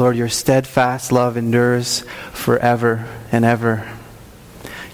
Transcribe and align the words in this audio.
Lord, 0.00 0.16
your 0.16 0.30
steadfast 0.30 1.12
love 1.12 1.36
endures 1.36 2.00
forever 2.32 3.06
and 3.30 3.44
ever. 3.44 3.86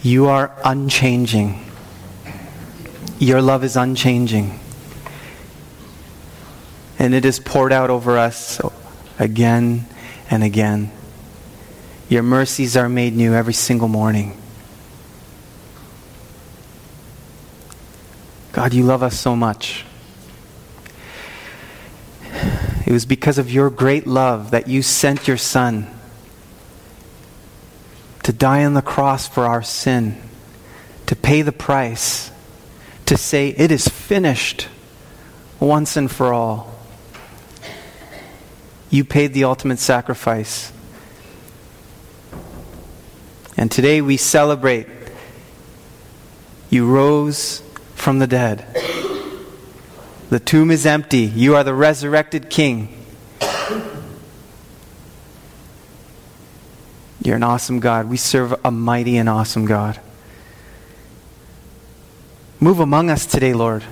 You 0.03 0.27
are 0.27 0.53
unchanging. 0.65 1.65
Your 3.21 3.41
love 3.41 3.63
is 3.63 3.77
unchanging. 3.77 4.59
And 6.99 7.15
it 7.15 7.25
is 7.25 7.39
poured 7.39 7.73
out 7.73 7.89
over 7.89 8.19
us 8.19 8.61
again 9.17 9.87
and 10.29 10.43
again. 10.43 10.91
Your 12.09 12.25
mercies 12.25 12.77
are 12.77 12.89
made 12.89 13.15
new 13.15 13.33
every 13.33 13.55
single 13.55 13.87
morning. 13.87 14.37
God, 18.51 18.75
you 18.75 18.83
love 18.83 19.05
us 19.05 19.17
so 19.17 19.37
much. 19.37 19.86
It 22.87 22.93
was 22.93 23.05
because 23.05 23.39
of 23.39 23.51
your 23.51 23.69
great 23.69 24.07
love 24.07 24.53
that 24.53 24.69
you 24.69 24.81
sent 24.81 25.27
your 25.27 25.37
Son 25.37 25.89
to 28.23 28.33
die 28.33 28.65
on 28.65 28.75
the 28.75 28.83
cross 28.83 29.27
for 29.27 29.45
our 29.45 29.63
sin, 29.63 30.17
to 31.07 31.17
pay 31.17 31.43
the 31.43 31.53
price, 31.53 32.31
to 33.07 33.17
say, 33.17 33.49
It 33.49 33.73
is 33.73 33.89
finished 33.89 34.69
once 35.59 35.97
and 35.97 36.09
for 36.09 36.33
all. 36.33 36.79
You 38.89 39.05
paid 39.05 39.35
the 39.35 39.45
ultimate 39.45 39.81
sacrifice. 39.81 40.73
And 43.57 43.71
today 43.71 44.01
we 44.01 44.17
celebrate. 44.17 44.87
You 46.71 46.87
rose 46.87 47.63
from 47.95 48.21
the 48.21 48.27
dead. 48.29 48.65
The 50.29 50.41
tomb 50.41 50.71
is 50.71 50.87
empty. 50.87 51.21
You 51.21 51.55
are 51.55 51.63
the 51.63 51.75
resurrected 51.75 52.51
King. 52.51 53.05
You're 57.23 57.37
an 57.37 57.43
awesome 57.43 57.81
God. 57.81 58.09
We 58.09 58.17
serve 58.17 58.55
a 58.65 58.71
mighty 58.71 59.17
and 59.17 59.29
awesome 59.29 59.67
God. 59.67 60.01
Move 62.61 62.81
among 62.81 63.11
us 63.11 63.27
today, 63.27 63.53
Lord. 63.53 63.85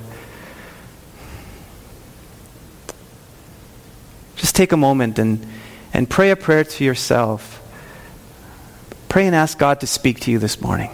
Just 4.36 4.56
take 4.56 4.72
a 4.72 4.76
moment 4.76 5.18
and, 5.18 5.46
and 5.92 6.08
pray 6.08 6.30
a 6.30 6.36
prayer 6.36 6.64
to 6.64 6.84
yourself. 6.84 7.60
Pray 9.08 9.26
and 9.26 9.34
ask 9.34 9.58
God 9.58 9.80
to 9.80 9.86
speak 9.86 10.20
to 10.20 10.30
you 10.30 10.38
this 10.38 10.60
morning. 10.60 10.90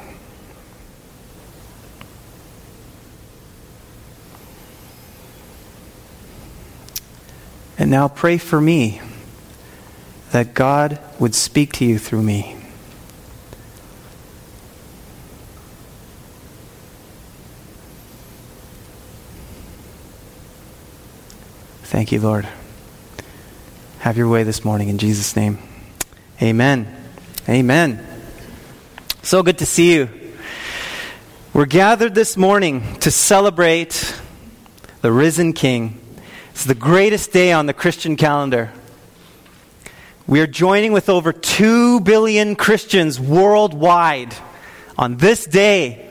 Now 7.91 8.07
pray 8.07 8.39
for 8.39 8.61
me 8.61 9.01
that 10.31 10.55
God 10.55 11.01
would 11.19 11.35
speak 11.35 11.73
to 11.73 11.85
you 11.85 11.99
through 11.99 12.23
me. 12.23 12.57
Thank 21.83 22.13
you, 22.13 22.21
Lord. 22.21 22.47
Have 23.99 24.17
your 24.17 24.29
way 24.29 24.45
this 24.45 24.65
morning 24.65 24.89
in 24.89 24.99
Jesus' 24.99 25.35
name. 25.35 25.59
Amen. 26.41 26.87
Amen. 27.49 28.07
So 29.25 29.43
good 29.43 29.59
to 29.59 29.67
see 29.67 29.95
you. 29.95 30.09
We're 31.53 31.67
gathered 31.67 32.15
this 32.15 32.37
morning 32.37 33.01
to 33.01 33.11
celebrate 33.11 34.17
the 35.01 35.11
risen 35.11 35.55
King. 35.55 36.01
It's 36.51 36.65
the 36.65 36.75
greatest 36.75 37.33
day 37.33 37.53
on 37.53 37.67
the 37.67 37.73
Christian 37.73 38.17
calendar. 38.17 38.73
We 40.27 40.41
are 40.41 40.47
joining 40.47 40.93
with 40.93 41.09
over 41.09 41.33
2 41.33 42.01
billion 42.01 42.57
Christians 42.57 43.19
worldwide 43.19 44.35
on 44.99 45.17
this 45.17 45.47
day. 45.47 46.07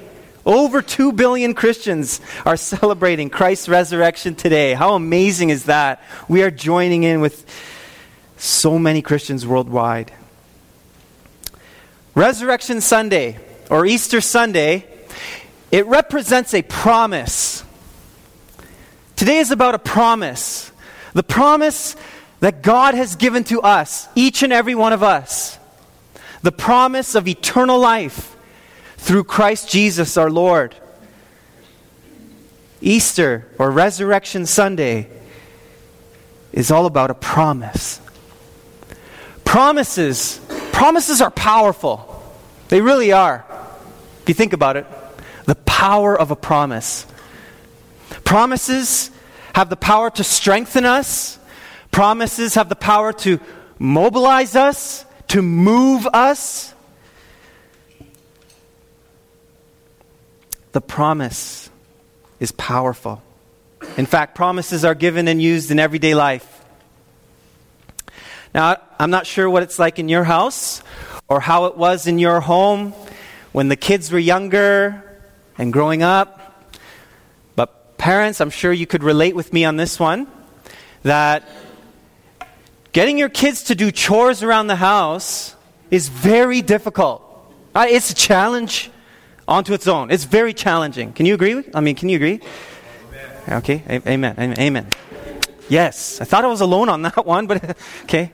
Over 0.46 0.82
2 0.82 1.12
billion 1.12 1.54
Christians 1.54 2.22
are 2.46 2.58
celebrating 2.58 3.30
Christ's 3.30 3.70
resurrection 3.70 4.34
today. 4.34 4.74
How 4.74 4.96
amazing 4.96 5.50
is 5.50 5.66
that? 5.66 6.02
We 6.28 6.42
are 6.42 6.52
joining 6.52 7.04
in 7.04 7.22
with 7.22 7.46
so 8.38 8.80
many 8.80 9.02
Christians 9.02 9.46
worldwide. 9.46 10.12
Resurrection 12.16 12.82
Sunday, 12.82 13.38
or 13.70 13.86
Easter 13.86 14.22
Sunday, 14.22 14.86
it 15.70 15.86
represents 15.86 16.54
a 16.54 16.62
promise 16.64 17.64
Today 19.20 19.40
is 19.40 19.52
about 19.52 19.76
a 19.76 19.80
promise. 19.80 20.72
The 21.12 21.24
promise 21.24 21.98
that 22.40 22.62
God 22.62 22.96
has 22.96 23.18
given 23.18 23.44
to 23.44 23.62
us, 23.62 24.08
each 24.16 24.44
and 24.44 24.54
every 24.54 24.76
one 24.76 24.94
of 24.94 25.04
us. 25.04 25.60
The 26.42 26.54
promise 26.54 27.16
of 27.16 27.28
eternal 27.28 27.80
life 27.80 28.38
through 28.96 29.26
Christ 29.26 29.70
Jesus 29.70 30.16
our 30.16 30.32
Lord. 30.32 30.74
Easter 32.80 33.46
or 33.60 33.70
Resurrection 33.72 34.46
Sunday 34.46 35.10
is 36.54 36.72
all 36.72 36.86
about 36.86 37.12
a 37.12 37.14
promise. 37.14 38.00
Promises, 39.44 40.40
promises 40.72 41.20
are 41.20 41.32
powerful. 41.32 42.24
They 42.70 42.80
really 42.80 43.12
are. 43.12 43.44
If 44.22 44.30
you 44.30 44.34
think 44.34 44.54
about 44.54 44.78
it, 44.78 44.88
the 45.44 45.56
power 45.56 46.18
of 46.18 46.32
a 46.32 46.38
promise. 46.38 47.06
Promises 48.30 49.10
have 49.56 49.72
the 49.72 49.76
power 49.76 50.12
to 50.12 50.24
strengthen 50.24 50.86
us. 50.86 51.40
Promises 51.90 52.54
have 52.54 52.70
the 52.70 52.76
power 52.76 53.12
to 53.12 53.40
mobilize 53.80 54.56
us, 54.56 55.04
to 55.30 55.42
move 55.42 56.06
us. 56.06 56.76
The 60.74 60.80
promise 60.80 61.72
is 62.40 62.52
powerful. 62.52 63.24
In 63.98 64.06
fact, 64.06 64.36
promises 64.36 64.86
are 64.86 64.94
given 64.94 65.28
and 65.28 65.42
used 65.42 65.72
in 65.72 65.80
everyday 65.80 66.14
life. 66.14 66.64
Now, 68.54 68.78
I'm 69.00 69.10
not 69.10 69.26
sure 69.26 69.50
what 69.50 69.64
it's 69.64 69.80
like 69.80 69.98
in 69.98 70.08
your 70.08 70.24
house 70.24 70.84
or 71.28 71.40
how 71.40 71.66
it 71.66 71.78
was 71.78 72.06
in 72.06 72.20
your 72.20 72.42
home 72.42 72.92
when 73.54 73.70
the 73.70 73.76
kids 73.76 74.12
were 74.12 74.20
younger 74.20 75.04
and 75.58 75.74
growing 75.74 76.04
up. 76.04 76.39
Parents, 78.00 78.40
I'm 78.40 78.50
sure 78.50 78.72
you 78.72 78.88
could 78.88 79.04
relate 79.04 79.36
with 79.36 79.52
me 79.52 79.66
on 79.66 79.76
this 79.76 80.00
one 80.00 80.26
that 81.04 81.44
getting 82.94 83.18
your 83.18 83.28
kids 83.28 83.64
to 83.66 83.76
do 83.76 83.92
chores 83.92 84.42
around 84.42 84.68
the 84.68 84.78
house 84.78 85.54
is 85.92 86.08
very 86.08 86.62
difficult. 86.62 87.22
Uh, 87.76 87.88
it's 87.90 88.10
a 88.10 88.16
challenge 88.16 88.90
onto 89.50 89.74
its 89.74 89.86
own. 89.86 90.12
It's 90.12 90.24
very 90.24 90.54
challenging. 90.54 91.12
Can 91.12 91.26
you 91.26 91.34
agree? 91.34 91.62
I 91.74 91.82
mean, 91.82 91.96
can 91.96 92.08
you 92.08 92.16
agree? 92.16 92.40
Amen. 93.50 93.58
Okay, 93.60 93.84
a- 93.86 94.10
amen. 94.10 94.56
Amen. 94.58 94.88
Yes, 95.68 96.22
I 96.22 96.24
thought 96.24 96.46
I 96.46 96.48
was 96.48 96.62
alone 96.62 96.88
on 96.88 97.02
that 97.08 97.26
one, 97.26 97.48
but 97.48 97.78
okay. 98.04 98.32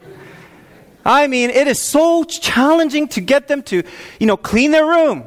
I 1.04 1.26
mean, 1.26 1.50
it 1.50 1.68
is 1.68 1.82
so 1.82 2.24
challenging 2.24 3.08
to 3.10 3.22
get 3.22 3.48
them 3.48 3.64
to, 3.64 3.82
you 4.20 4.28
know, 4.28 4.38
clean 4.38 4.70
their 4.70 4.86
room. 4.86 5.24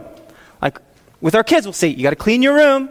Like 0.62 0.78
with 1.20 1.34
our 1.34 1.44
kids, 1.44 1.66
we'll 1.66 1.72
say, 1.72 1.88
you 1.88 2.04
got 2.04 2.10
to 2.10 2.16
clean 2.16 2.40
your 2.40 2.54
room. 2.54 2.88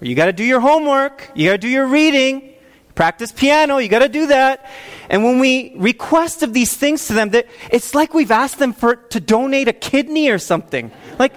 You 0.00 0.14
got 0.14 0.26
to 0.26 0.32
do 0.32 0.44
your 0.44 0.60
homework. 0.60 1.30
You 1.34 1.48
got 1.48 1.52
to 1.52 1.58
do 1.58 1.68
your 1.68 1.86
reading. 1.86 2.54
Practice 2.94 3.32
piano. 3.32 3.78
You 3.78 3.88
got 3.88 4.00
to 4.00 4.08
do 4.08 4.26
that. 4.26 4.68
And 5.08 5.24
when 5.24 5.38
we 5.38 5.72
request 5.76 6.42
of 6.42 6.52
these 6.52 6.76
things 6.76 7.06
to 7.06 7.12
them, 7.12 7.30
that 7.30 7.46
it's 7.70 7.94
like 7.94 8.14
we've 8.14 8.30
asked 8.30 8.58
them 8.58 8.72
for 8.72 8.96
to 8.96 9.20
donate 9.20 9.68
a 9.68 9.72
kidney 9.72 10.30
or 10.30 10.38
something. 10.38 10.90
Like, 11.18 11.32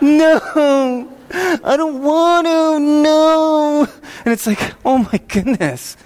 no, 0.00 1.08
I 1.32 1.76
don't 1.76 2.02
want 2.02 2.46
to. 2.46 2.80
No. 2.80 3.88
And 4.24 4.32
it's 4.32 4.46
like, 4.46 4.74
oh 4.84 4.98
my 4.98 5.18
goodness, 5.28 5.96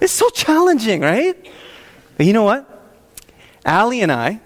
it's 0.00 0.12
so 0.12 0.28
challenging, 0.30 1.00
right? 1.00 1.36
But 2.16 2.26
you 2.26 2.32
know 2.32 2.44
what? 2.44 2.66
Allie 3.64 4.00
and 4.00 4.12
I 4.12 4.40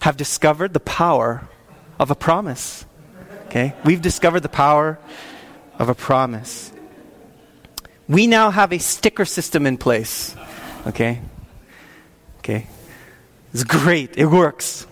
have 0.00 0.16
discovered 0.16 0.72
the 0.74 0.80
power 0.80 1.48
of 1.98 2.10
a 2.10 2.14
promise. 2.14 2.84
Okay, 3.46 3.74
we've 3.84 4.00
discovered 4.00 4.40
the 4.40 4.48
power 4.48 4.98
of 5.80 5.88
a 5.88 5.94
promise. 5.94 6.72
We 8.06 8.26
now 8.26 8.50
have 8.50 8.72
a 8.72 8.78
sticker 8.78 9.24
system 9.24 9.66
in 9.66 9.78
place. 9.78 10.36
Okay? 10.86 11.20
Okay? 12.38 12.66
It's 13.54 13.64
great. 13.64 14.16
It 14.18 14.26
works. 14.26 14.86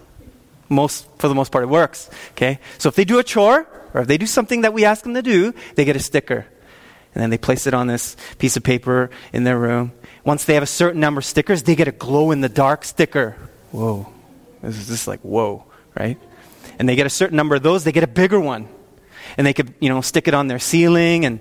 Most, 0.71 1.07
for 1.19 1.29
the 1.29 1.35
most 1.35 1.53
part, 1.53 1.65
it 1.65 1.69
works. 1.69 2.09
Okay? 2.31 2.59
So 2.79 2.89
if 2.89 2.95
they 2.95 3.05
do 3.05 3.19
a 3.19 3.23
chore, 3.23 3.69
or 3.93 4.01
if 4.01 4.09
they 4.09 4.17
do 4.17 4.27
something 4.27 4.63
that 4.63 4.73
we 4.73 4.87
ask 4.87 5.05
them 5.05 5.13
to 5.13 5.23
do, 5.23 5.53
they 5.75 5.85
get 5.85 5.95
a 5.95 6.01
sticker. 6.01 6.47
And 7.15 7.23
then 7.23 7.29
they 7.29 7.39
place 7.39 7.67
it 7.67 7.75
on 7.75 7.87
this 7.87 8.17
piece 8.39 8.57
of 8.57 8.63
paper 8.63 9.11
in 9.33 9.45
their 9.45 9.59
room. 9.59 9.93
Once 10.25 10.47
they 10.47 10.55
have 10.55 10.63
a 10.63 10.67
certain 10.67 11.01
number 11.01 11.19
of 11.19 11.25
stickers, 11.27 11.65
they 11.65 11.75
get 11.75 11.89
a 11.89 11.93
glow 11.93 12.31
in 12.31 12.41
the 12.41 12.49
dark 12.49 12.85
sticker. 12.85 13.37
Whoa. 13.73 14.11
This 14.63 14.79
is 14.79 14.89
just 14.89 15.07
like, 15.07 15.21
whoa, 15.21 15.65
right? 15.95 16.19
And 16.79 16.89
they 16.89 16.97
get 16.97 17.07
a 17.07 17.11
certain 17.11 17.37
number 17.37 17.57
of 17.57 17.63
those, 17.63 17.85
they 17.85 17.93
get 17.93 18.05
a 18.05 18.09
bigger 18.09 18.41
one 18.41 18.69
and 19.37 19.47
they 19.47 19.53
could, 19.53 19.75
you 19.81 19.89
know, 19.89 20.01
stick 20.01 20.29
it 20.29 20.35
on 20.35 20.49
their 20.49 20.59
ceiling. 20.59 21.25
And 21.25 21.41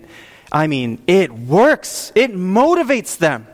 I 0.51 0.68
mean, 0.68 1.01
it 1.07 1.31
works, 1.31 2.12
it 2.16 2.34
motivates 2.34 3.18
them. 3.18 3.48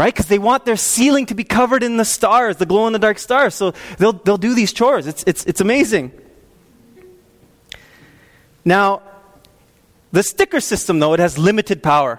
right? 0.00 0.14
Because 0.14 0.28
they 0.28 0.38
want 0.38 0.64
their 0.64 0.78
ceiling 0.78 1.26
to 1.26 1.34
be 1.34 1.44
covered 1.44 1.82
in 1.82 1.98
the 1.98 2.06
stars, 2.06 2.56
the 2.56 2.64
glow 2.64 2.86
in 2.86 2.94
the 2.94 2.98
dark 2.98 3.18
stars. 3.18 3.54
So 3.54 3.74
they'll, 3.98 4.14
they'll 4.14 4.38
do 4.38 4.54
these 4.54 4.72
chores. 4.72 5.06
It's, 5.06 5.22
it's, 5.26 5.44
it's 5.44 5.60
amazing. 5.60 6.10
Now, 8.64 9.02
the 10.10 10.22
sticker 10.22 10.60
system, 10.60 11.00
though, 11.00 11.12
it 11.12 11.20
has 11.20 11.36
limited 11.36 11.82
power. 11.82 12.18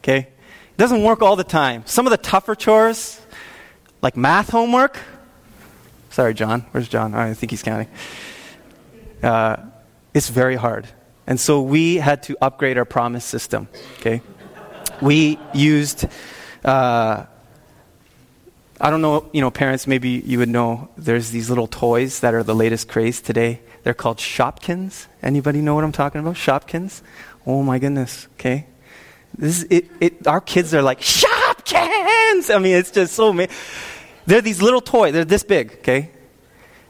Okay? 0.00 0.18
It 0.18 0.76
doesn't 0.76 1.02
work 1.02 1.22
all 1.22 1.36
the 1.36 1.42
time. 1.42 1.84
Some 1.86 2.06
of 2.06 2.10
the 2.10 2.18
tougher 2.18 2.54
chores, 2.54 3.18
like 4.02 4.14
math 4.14 4.50
homework, 4.50 4.98
sorry, 6.10 6.34
John. 6.34 6.66
Where's 6.72 6.88
John? 6.88 7.14
I 7.14 7.32
think 7.32 7.50
he's 7.50 7.62
counting. 7.62 7.88
Uh, 9.22 9.56
it's 10.14 10.28
very 10.28 10.56
hard. 10.56 10.86
And 11.26 11.38
so 11.38 11.62
we 11.62 11.96
had 11.96 12.22
to 12.24 12.36
upgrade 12.40 12.78
our 12.78 12.84
promise 12.84 13.24
system. 13.24 13.68
Okay? 14.00 14.22
We 15.00 15.38
used, 15.54 16.04
uh, 16.64 17.24
I 18.80 18.90
don't 18.90 19.00
know, 19.00 19.28
you 19.32 19.40
know, 19.40 19.50
parents, 19.50 19.86
maybe 19.86 20.22
you 20.24 20.38
would 20.38 20.48
know 20.48 20.88
there's 20.96 21.30
these 21.30 21.48
little 21.48 21.66
toys 21.66 22.20
that 22.20 22.34
are 22.34 22.42
the 22.42 22.54
latest 22.54 22.88
craze 22.88 23.20
today. 23.20 23.60
They're 23.84 23.94
called 23.94 24.18
Shopkins. 24.18 25.06
Anybody 25.22 25.60
know 25.60 25.74
what 25.74 25.84
I'm 25.84 25.92
talking 25.92 26.20
about? 26.20 26.34
Shopkins? 26.34 27.02
Oh 27.46 27.62
my 27.62 27.78
goodness, 27.78 28.28
okay? 28.34 28.66
This 29.36 29.58
is 29.58 29.64
it, 29.70 29.90
it, 30.00 30.26
our 30.26 30.40
kids 30.40 30.74
are 30.74 30.82
like, 30.82 31.00
Shopkins! 31.00 32.54
I 32.54 32.58
mean, 32.60 32.76
it's 32.76 32.90
just 32.90 33.14
so 33.14 33.28
amazing. 33.28 33.54
They're 34.26 34.40
these 34.40 34.62
little 34.62 34.80
toys, 34.80 35.12
they're 35.12 35.24
this 35.24 35.42
big, 35.42 35.72
okay? 35.78 36.10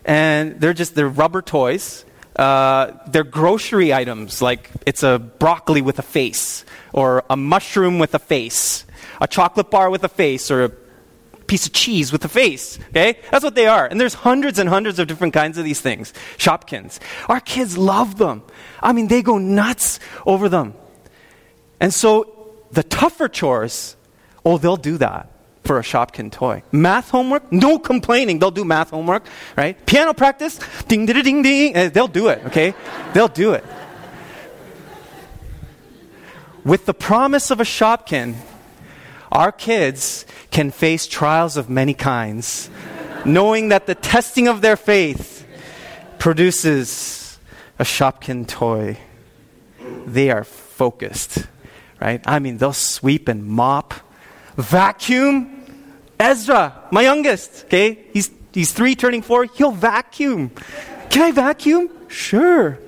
And 0.05 0.61
they're 0.61 0.75
just, 0.75 0.95
they're 0.95 1.09
rubber 1.09 1.41
toys. 1.41 2.05
Uh, 2.37 2.93
they're 3.09 3.25
grocery 3.25 3.93
items, 3.93 4.41
like 4.41 4.71
it's 4.87 5.03
a 5.03 5.19
broccoli 5.19 5.83
with 5.83 5.99
a 5.99 6.03
face, 6.03 6.65
or 6.93 7.25
a 7.29 7.37
mushroom 7.37 7.99
with 7.99 8.15
a 8.15 8.19
face, 8.19 8.87
a 9.21 9.27
chocolate 9.27 9.71
bar 9.71 9.91
with 9.91 10.05
a 10.05 10.09
face, 10.09 10.51
or 10.51 10.65
a 10.65 10.73
piece 11.47 11.67
of 11.67 11.73
cheese 11.73 12.13
with 12.13 12.25
a 12.25 12.29
face. 12.29 12.79
Okay? 12.89 13.19
That's 13.31 13.45
what 13.45 13.55
they 13.55 13.67
are. 13.67 13.87
And 13.87 14.01
there's 14.01 14.15
hundreds 14.15 14.59
and 14.59 14.69
hundreds 14.69 14.99
of 14.99 15.09
different 15.09 15.35
kinds 15.35 15.59
of 15.59 15.65
these 15.65 15.81
things. 15.81 16.15
Shopkins. 16.39 16.99
Our 17.29 17.41
kids 17.41 17.77
love 17.77 18.17
them. 18.17 18.43
I 18.81 18.93
mean, 18.93 19.09
they 19.09 19.23
go 19.23 19.39
nuts 19.39 20.01
over 20.25 20.49
them. 20.49 20.75
And 21.81 21.93
so 21.93 22.55
the 22.71 22.83
tougher 22.83 23.29
chores, 23.29 23.97
oh, 24.45 24.57
they'll 24.57 24.77
do 24.77 24.99
that 24.99 25.32
for 25.65 25.79
a 25.79 25.83
Shopkin 25.83 26.31
toy. 26.31 26.63
Math 26.73 27.11
homework, 27.11 27.53
no 27.53 27.79
complaining. 27.79 28.39
They'll 28.39 28.51
do 28.51 28.65
math 28.65 28.91
homework, 28.91 29.25
right? 29.57 29.85
Piano 29.87 30.13
practice, 30.13 30.59
ding, 30.89 31.07
ding, 31.07 31.23
ding, 31.23 31.43
ding. 31.43 31.77
Eh, 31.77 31.89
they'll 31.89 32.09
do 32.09 32.29
it, 32.29 32.45
okay? 32.47 32.75
They'll 33.13 33.29
do 33.29 33.53
it. 33.53 33.65
With 36.65 36.87
the 36.87 36.95
promise 36.95 37.51
of 37.51 37.61
a 37.61 37.65
Shopkin, 37.65 38.37
our 39.33 39.51
kids 39.51 40.27
can 40.51 40.71
face 40.71 41.07
trials 41.07 41.57
of 41.57 41.69
many 41.71 41.95
kinds, 41.95 42.71
knowing 43.25 43.69
that 43.71 43.87
the 43.87 43.95
testing 43.95 44.47
of 44.47 44.61
their 44.61 44.77
faith 44.77 45.47
produces 46.19 47.39
a 47.79 47.85
Shopkin 47.85 48.47
toy. 48.47 48.99
They 50.07 50.31
are 50.31 50.45
focused, 50.45 51.47
right? 52.01 52.21
I 52.27 52.39
mean, 52.39 52.59
they'll 52.59 52.73
sweep 52.73 53.29
and 53.29 53.45
mop, 53.45 53.95
vacuum. 54.57 55.52
Ezra, 56.23 56.73
my 56.93 57.03
youngest, 57.03 57.65
okay? 57.65 57.99
He's, 58.13 58.31
he's 58.53 58.73
three 58.73 58.95
turning 58.95 59.23
four. 59.23 59.45
He'll 59.45 59.73
vacuum. 59.73 60.51
Can 61.11 61.23
I 61.23 61.33
vacuum? 61.33 61.91
Sure. 62.09 62.79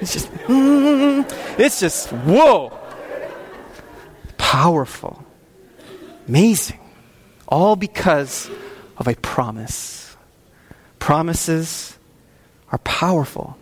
It's 0.00 0.12
just, 0.12 0.30
mm, 0.44 1.58
it's 1.58 1.80
just, 1.80 2.10
whoa. 2.10 2.78
Powerful. 4.36 5.24
Amazing. 6.28 6.78
All 7.48 7.76
because 7.76 8.50
of 8.98 9.08
a 9.08 9.14
promise. 9.14 10.16
Promises 10.98 11.96
are 12.70 12.78
powerful. 12.78 13.56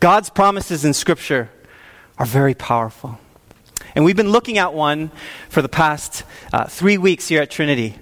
God's 0.00 0.28
promises 0.28 0.84
in 0.84 0.92
Scripture 0.92 1.50
are 2.18 2.26
very 2.26 2.54
powerful. 2.54 3.18
And 3.96 4.04
we've 4.04 4.14
been 4.14 4.30
looking 4.30 4.58
at 4.58 4.74
one 4.74 5.10
for 5.48 5.62
the 5.62 5.70
past 5.70 6.22
uh, 6.52 6.66
three 6.66 6.98
weeks 6.98 7.28
here 7.28 7.40
at 7.40 7.50
Trinity. 7.50 7.98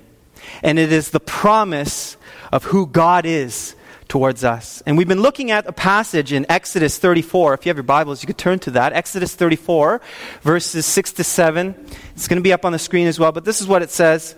And 0.61 0.76
it 0.76 0.91
is 0.91 1.11
the 1.11 1.20
promise 1.20 2.17
of 2.50 2.64
who 2.64 2.88
God 2.88 3.25
is 3.25 3.76
towards 4.08 4.43
us. 4.43 4.82
And 4.87 4.99
we've 4.99 5.06
been 5.06 5.23
looking 5.23 5.52
at 5.52 5.69
a 5.69 5.73
passage 5.73 6.32
in 6.32 6.46
Exodus 6.49 6.99
34. 6.99 7.55
If 7.55 7.64
you 7.64 7.70
have 7.70 7.76
your 7.76 7.85
Bibles, 7.85 8.25
you 8.25 8.26
could 8.26 8.38
turn 8.38 8.58
to 8.61 8.73
that. 8.73 8.93
Exodus 8.93 9.37
34, 9.37 10.00
verses 10.43 10.85
6 10.85 11.12
to 11.12 11.23
7. 11.23 11.76
It's 12.17 12.26
going 12.26 12.38
to 12.38 12.43
be 12.43 12.52
up 12.52 12.64
on 12.64 12.73
the 12.73 12.79
screen 12.81 13.06
as 13.06 13.20
well, 13.20 13.31
but 13.31 13.44
this 13.44 13.61
is 13.61 13.69
what 13.69 13.81
it 13.81 13.91
says. 13.91 14.35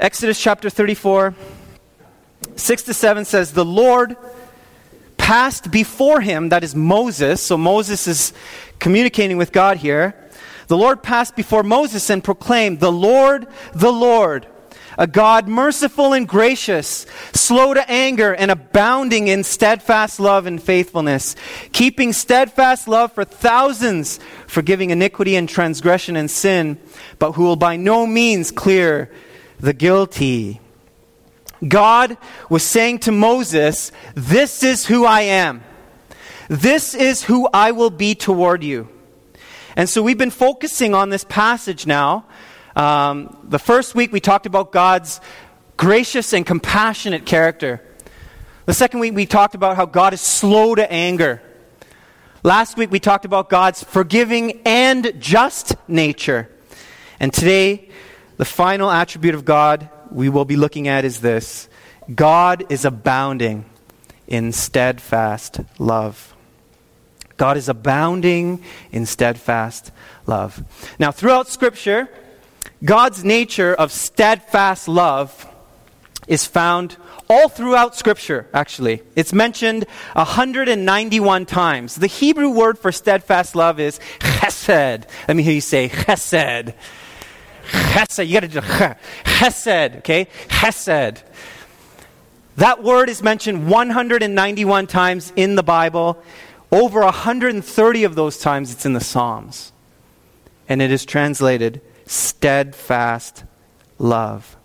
Exodus 0.00 0.40
chapter 0.40 0.70
34, 0.70 1.34
6 2.56 2.82
to 2.84 2.94
7 2.94 3.26
says, 3.26 3.52
The 3.52 3.66
Lord 3.66 4.16
passed 5.18 5.70
before 5.70 6.22
him, 6.22 6.48
that 6.48 6.64
is 6.64 6.74
Moses. 6.74 7.42
So 7.42 7.58
Moses 7.58 8.08
is 8.08 8.32
communicating 8.78 9.36
with 9.36 9.52
God 9.52 9.76
here. 9.76 10.14
The 10.68 10.78
Lord 10.78 11.02
passed 11.02 11.34
before 11.34 11.62
Moses 11.62 12.08
and 12.08 12.22
proclaimed, 12.22 12.80
The 12.80 12.92
Lord, 12.92 13.46
the 13.74 13.92
Lord 13.92 14.46
a 14.98 15.06
God 15.06 15.46
merciful 15.46 16.12
and 16.12 16.28
gracious, 16.28 17.06
slow 17.32 17.72
to 17.72 17.88
anger, 17.88 18.34
and 18.34 18.50
abounding 18.50 19.28
in 19.28 19.44
steadfast 19.44 20.18
love 20.18 20.44
and 20.44 20.60
faithfulness, 20.60 21.36
keeping 21.72 22.12
steadfast 22.12 22.88
love 22.88 23.12
for 23.12 23.24
thousands, 23.24 24.18
forgiving 24.48 24.90
iniquity 24.90 25.36
and 25.36 25.48
transgression 25.48 26.16
and 26.16 26.28
sin, 26.28 26.78
but 27.20 27.32
who 27.32 27.44
will 27.44 27.56
by 27.56 27.76
no 27.76 28.06
means 28.08 28.50
clear 28.50 29.08
the 29.60 29.72
guilty. 29.72 30.60
God 31.66 32.18
was 32.50 32.64
saying 32.64 32.98
to 33.00 33.12
Moses, 33.12 33.92
This 34.14 34.64
is 34.64 34.86
who 34.86 35.04
I 35.04 35.22
am. 35.22 35.62
This 36.48 36.94
is 36.94 37.22
who 37.22 37.48
I 37.54 37.70
will 37.70 37.90
be 37.90 38.16
toward 38.16 38.64
you. 38.64 38.88
And 39.78 39.88
so 39.88 40.02
we've 40.02 40.18
been 40.18 40.30
focusing 40.30 40.92
on 40.92 41.08
this 41.08 41.24
passage 41.24 41.86
now 41.86 42.26
um, 42.78 43.36
the 43.42 43.58
first 43.58 43.96
week 43.96 44.12
we 44.12 44.20
talked 44.20 44.46
about 44.46 44.70
God's 44.70 45.20
gracious 45.76 46.32
and 46.32 46.46
compassionate 46.46 47.26
character. 47.26 47.82
The 48.66 48.74
second 48.74 49.00
week 49.00 49.14
we 49.14 49.26
talked 49.26 49.56
about 49.56 49.74
how 49.74 49.84
God 49.84 50.14
is 50.14 50.20
slow 50.20 50.76
to 50.76 50.90
anger. 50.92 51.42
Last 52.44 52.76
week 52.76 52.92
we 52.92 53.00
talked 53.00 53.24
about 53.24 53.48
God's 53.50 53.82
forgiving 53.82 54.60
and 54.64 55.12
just 55.18 55.74
nature. 55.88 56.48
And 57.18 57.32
today, 57.32 57.88
the 58.36 58.44
final 58.44 58.92
attribute 58.92 59.34
of 59.34 59.44
God 59.44 59.88
we 60.12 60.28
will 60.28 60.44
be 60.44 60.56
looking 60.56 60.86
at 60.86 61.04
is 61.04 61.20
this 61.20 61.68
God 62.14 62.64
is 62.68 62.84
abounding 62.84 63.64
in 64.28 64.52
steadfast 64.52 65.60
love. 65.80 66.36
God 67.38 67.56
is 67.56 67.68
abounding 67.68 68.62
in 68.92 69.06
steadfast 69.06 69.90
love. 70.26 70.62
Now, 70.98 71.10
throughout 71.10 71.48
Scripture, 71.48 72.08
God's 72.84 73.24
nature 73.24 73.74
of 73.74 73.90
steadfast 73.90 74.88
love 74.88 75.46
is 76.26 76.44
found 76.44 76.96
all 77.30 77.48
throughout 77.48 77.96
Scripture, 77.96 78.48
actually. 78.52 79.02
It's 79.16 79.32
mentioned 79.32 79.86
191 80.14 81.46
times. 81.46 81.94
The 81.96 82.06
Hebrew 82.06 82.50
word 82.50 82.78
for 82.78 82.92
steadfast 82.92 83.54
love 83.54 83.80
is 83.80 84.00
chesed. 84.18 85.08
Let 85.26 85.36
me 85.36 85.42
hear 85.42 85.54
you 85.54 85.60
say 85.60 85.88
chesed. 85.88 86.74
Chesed. 87.70 88.26
You 88.26 88.32
got 88.34 88.40
to 88.40 88.48
do 88.48 88.60
chesed, 88.60 89.98
okay? 89.98 90.26
Chesed. 90.48 91.22
That 92.56 92.82
word 92.82 93.08
is 93.08 93.22
mentioned 93.22 93.68
191 93.68 94.88
times 94.88 95.32
in 95.36 95.54
the 95.54 95.62
Bible. 95.62 96.20
Over 96.70 97.00
130 97.00 98.04
of 98.04 98.14
those 98.14 98.38
times 98.38 98.72
it's 98.72 98.84
in 98.84 98.92
the 98.92 99.00
Psalms. 99.00 99.72
And 100.68 100.82
it 100.82 100.90
is 100.90 101.04
translated 101.04 101.80
steadfast 102.06 103.44
love. 103.98 104.56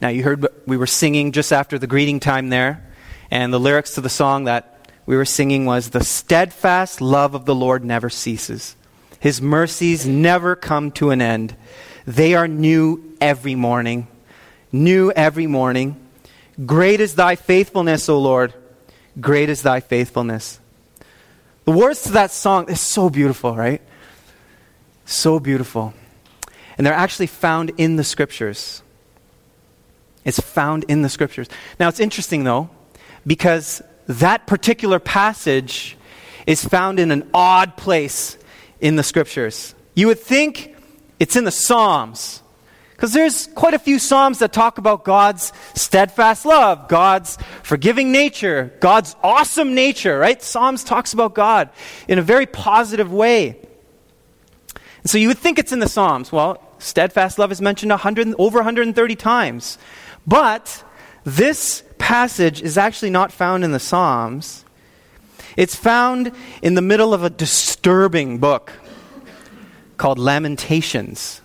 Now, 0.00 0.08
you 0.08 0.24
heard 0.24 0.46
we 0.66 0.76
were 0.76 0.86
singing 0.86 1.32
just 1.32 1.52
after 1.52 1.78
the 1.78 1.86
greeting 1.86 2.18
time 2.18 2.48
there, 2.48 2.84
and 3.30 3.52
the 3.52 3.60
lyrics 3.60 3.94
to 3.94 4.00
the 4.00 4.08
song 4.08 4.44
that 4.44 4.90
we 5.06 5.16
were 5.16 5.24
singing 5.24 5.64
was 5.64 5.90
The 5.90 6.02
steadfast 6.02 7.00
love 7.00 7.34
of 7.34 7.44
the 7.44 7.54
Lord 7.54 7.84
never 7.84 8.10
ceases, 8.10 8.74
His 9.20 9.40
mercies 9.40 10.06
never 10.06 10.56
come 10.56 10.90
to 10.92 11.10
an 11.10 11.22
end. 11.22 11.54
They 12.04 12.34
are 12.34 12.48
new 12.48 13.14
every 13.20 13.54
morning. 13.54 14.08
New 14.72 15.12
every 15.12 15.46
morning. 15.46 15.96
Great 16.66 17.00
is 17.00 17.14
thy 17.14 17.36
faithfulness, 17.36 18.08
O 18.08 18.18
Lord. 18.18 18.54
Great 19.20 19.48
is 19.48 19.62
thy 19.62 19.80
faithfulness. 19.80 20.58
The 21.64 21.72
words 21.72 22.02
to 22.02 22.12
that 22.12 22.32
song 22.32 22.68
is 22.68 22.80
so 22.80 23.10
beautiful, 23.10 23.54
right? 23.54 23.82
So 25.04 25.38
beautiful. 25.38 25.94
And 26.76 26.86
they're 26.86 26.94
actually 26.94 27.26
found 27.26 27.72
in 27.76 27.96
the 27.96 28.04
scriptures. 28.04 28.82
It's 30.24 30.40
found 30.40 30.84
in 30.88 31.02
the 31.02 31.08
scriptures. 31.08 31.48
Now, 31.78 31.88
it's 31.88 32.00
interesting, 32.00 32.44
though, 32.44 32.70
because 33.26 33.82
that 34.06 34.46
particular 34.46 34.98
passage 34.98 35.96
is 36.46 36.64
found 36.64 36.98
in 36.98 37.10
an 37.10 37.28
odd 37.34 37.76
place 37.76 38.38
in 38.80 38.96
the 38.96 39.02
scriptures. 39.02 39.74
You 39.94 40.08
would 40.08 40.18
think 40.18 40.74
it's 41.20 41.36
in 41.36 41.44
the 41.44 41.52
Psalms. 41.52 42.42
Because 43.02 43.14
there's 43.14 43.48
quite 43.56 43.74
a 43.74 43.80
few 43.80 43.98
Psalms 43.98 44.38
that 44.38 44.52
talk 44.52 44.78
about 44.78 45.02
God's 45.02 45.52
steadfast 45.74 46.46
love, 46.46 46.86
God's 46.86 47.36
forgiving 47.64 48.12
nature, 48.12 48.72
God's 48.78 49.16
awesome 49.24 49.74
nature, 49.74 50.20
right? 50.20 50.40
Psalms 50.40 50.84
talks 50.84 51.12
about 51.12 51.34
God 51.34 51.70
in 52.06 52.20
a 52.20 52.22
very 52.22 52.46
positive 52.46 53.12
way. 53.12 53.58
And 55.02 55.10
so 55.10 55.18
you 55.18 55.26
would 55.26 55.38
think 55.38 55.58
it's 55.58 55.72
in 55.72 55.80
the 55.80 55.88
Psalms. 55.88 56.30
Well, 56.30 56.62
steadfast 56.78 57.40
love 57.40 57.50
is 57.50 57.60
mentioned 57.60 57.90
100, 57.90 58.36
over 58.38 58.58
130 58.58 59.16
times. 59.16 59.78
But 60.24 60.84
this 61.24 61.82
passage 61.98 62.62
is 62.62 62.78
actually 62.78 63.10
not 63.10 63.32
found 63.32 63.64
in 63.64 63.72
the 63.72 63.80
Psalms. 63.80 64.64
It's 65.56 65.74
found 65.74 66.30
in 66.62 66.74
the 66.74 66.82
middle 66.82 67.12
of 67.12 67.24
a 67.24 67.30
disturbing 67.30 68.38
book 68.38 68.72
called 69.96 70.20
Lamentations. 70.20 71.41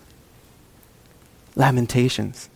Lamentations. 1.58 2.48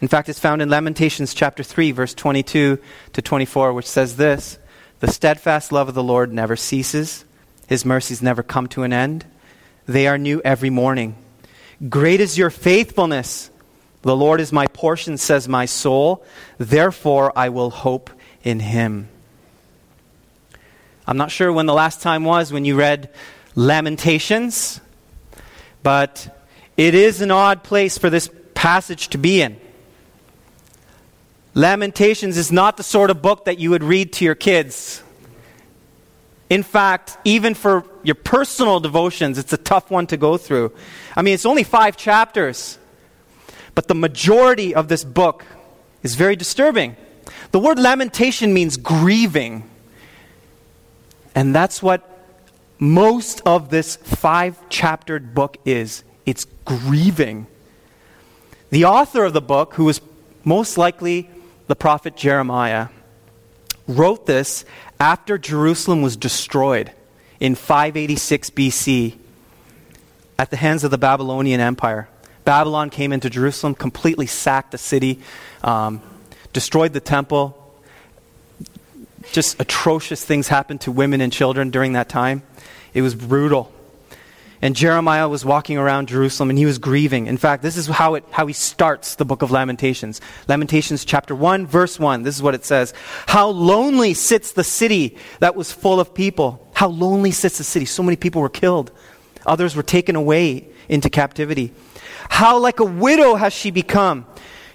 In 0.00 0.08
fact, 0.08 0.30
it's 0.30 0.38
found 0.38 0.62
in 0.62 0.70
Lamentations 0.70 1.34
chapter 1.34 1.62
3, 1.62 1.90
verse 1.90 2.14
22 2.14 2.78
to 3.12 3.22
24, 3.22 3.72
which 3.74 3.86
says 3.86 4.16
this 4.16 4.58
The 5.00 5.08
steadfast 5.08 5.72
love 5.72 5.88
of 5.88 5.94
the 5.94 6.02
Lord 6.02 6.32
never 6.32 6.56
ceases, 6.56 7.24
his 7.66 7.84
mercies 7.84 8.22
never 8.22 8.42
come 8.42 8.68
to 8.68 8.84
an 8.84 8.92
end. 8.92 9.26
They 9.86 10.06
are 10.06 10.16
new 10.16 10.40
every 10.42 10.70
morning. 10.70 11.16
Great 11.88 12.20
is 12.20 12.38
your 12.38 12.50
faithfulness. 12.50 13.50
The 14.02 14.16
Lord 14.16 14.40
is 14.40 14.52
my 14.52 14.66
portion, 14.68 15.18
says 15.18 15.48
my 15.48 15.66
soul. 15.66 16.24
Therefore, 16.58 17.32
I 17.36 17.48
will 17.48 17.70
hope 17.70 18.08
in 18.42 18.60
him. 18.60 19.08
I'm 21.06 21.16
not 21.16 21.30
sure 21.30 21.52
when 21.52 21.66
the 21.66 21.74
last 21.74 22.00
time 22.00 22.24
was 22.24 22.52
when 22.52 22.64
you 22.64 22.76
read 22.76 23.10
Lamentations, 23.56 24.80
but 25.82 26.39
it 26.80 26.94
is 26.94 27.20
an 27.20 27.30
odd 27.30 27.62
place 27.62 27.98
for 27.98 28.08
this 28.08 28.30
passage 28.54 29.08
to 29.08 29.18
be 29.18 29.42
in. 29.42 29.60
Lamentations 31.52 32.38
is 32.38 32.50
not 32.50 32.78
the 32.78 32.82
sort 32.82 33.10
of 33.10 33.20
book 33.20 33.44
that 33.44 33.58
you 33.58 33.68
would 33.68 33.84
read 33.84 34.14
to 34.14 34.24
your 34.24 34.34
kids. 34.34 35.02
In 36.48 36.62
fact, 36.62 37.18
even 37.22 37.52
for 37.52 37.84
your 38.02 38.14
personal 38.14 38.80
devotions, 38.80 39.36
it's 39.36 39.52
a 39.52 39.58
tough 39.58 39.90
one 39.90 40.06
to 40.06 40.16
go 40.16 40.38
through. 40.38 40.72
I 41.14 41.20
mean, 41.20 41.34
it's 41.34 41.44
only 41.44 41.64
five 41.64 41.98
chapters, 41.98 42.78
but 43.74 43.86
the 43.86 43.94
majority 43.94 44.74
of 44.74 44.88
this 44.88 45.04
book 45.04 45.44
is 46.02 46.14
very 46.14 46.34
disturbing. 46.34 46.96
The 47.50 47.58
word 47.58 47.78
lamentation 47.78 48.54
means 48.54 48.78
grieving. 48.78 49.68
And 51.34 51.54
that's 51.54 51.82
what 51.82 52.08
most 52.78 53.42
of 53.44 53.68
this 53.68 53.96
five 53.96 54.56
chaptered 54.70 55.34
book 55.34 55.58
is 55.66 56.04
it's 56.30 56.46
grieving. 56.64 57.48
The 58.70 58.84
author 58.84 59.24
of 59.24 59.32
the 59.32 59.40
book, 59.40 59.74
who 59.74 59.84
was 59.84 60.00
most 60.44 60.78
likely 60.78 61.28
the 61.66 61.74
prophet 61.74 62.16
Jeremiah, 62.16 62.86
wrote 63.88 64.26
this 64.26 64.64
after 65.00 65.38
Jerusalem 65.38 66.02
was 66.02 66.16
destroyed 66.16 66.92
in 67.40 67.56
586 67.56 68.50
BC 68.50 69.18
at 70.38 70.50
the 70.50 70.56
hands 70.56 70.84
of 70.84 70.92
the 70.92 70.98
Babylonian 70.98 71.60
Empire. 71.60 72.08
Babylon 72.44 72.90
came 72.90 73.12
into 73.12 73.28
Jerusalem, 73.28 73.74
completely 73.74 74.26
sacked 74.26 74.70
the 74.70 74.78
city, 74.78 75.18
um, 75.64 76.00
destroyed 76.52 76.92
the 76.92 77.00
temple. 77.00 77.56
Just 79.32 79.60
atrocious 79.60 80.24
things 80.24 80.46
happened 80.46 80.80
to 80.82 80.92
women 80.92 81.20
and 81.20 81.32
children 81.32 81.70
during 81.70 81.94
that 81.94 82.08
time. 82.08 82.42
It 82.94 83.02
was 83.02 83.16
brutal. 83.16 83.72
And 84.62 84.76
Jeremiah 84.76 85.28
was 85.28 85.44
walking 85.44 85.78
around 85.78 86.08
Jerusalem 86.08 86.50
and 86.50 86.58
he 86.58 86.66
was 86.66 86.78
grieving. 86.78 87.26
In 87.26 87.38
fact, 87.38 87.62
this 87.62 87.78
is 87.78 87.86
how, 87.86 88.14
it, 88.14 88.24
how 88.30 88.46
he 88.46 88.52
starts 88.52 89.14
the 89.14 89.24
book 89.24 89.40
of 89.40 89.50
Lamentations. 89.50 90.20
Lamentations 90.48 91.04
chapter 91.04 91.34
1, 91.34 91.66
verse 91.66 91.98
1. 91.98 92.24
This 92.24 92.36
is 92.36 92.42
what 92.42 92.54
it 92.54 92.66
says 92.66 92.92
How 93.26 93.48
lonely 93.48 94.12
sits 94.12 94.52
the 94.52 94.64
city 94.64 95.16
that 95.38 95.56
was 95.56 95.72
full 95.72 95.98
of 95.98 96.12
people. 96.12 96.70
How 96.74 96.88
lonely 96.88 97.30
sits 97.30 97.56
the 97.56 97.64
city. 97.64 97.86
So 97.86 98.02
many 98.02 98.16
people 98.16 98.42
were 98.42 98.50
killed, 98.50 98.92
others 99.46 99.74
were 99.74 99.82
taken 99.82 100.14
away 100.14 100.68
into 100.88 101.08
captivity. 101.08 101.72
How 102.28 102.58
like 102.58 102.80
a 102.80 102.84
widow 102.84 103.36
has 103.36 103.54
she 103.54 103.70
become. 103.70 104.26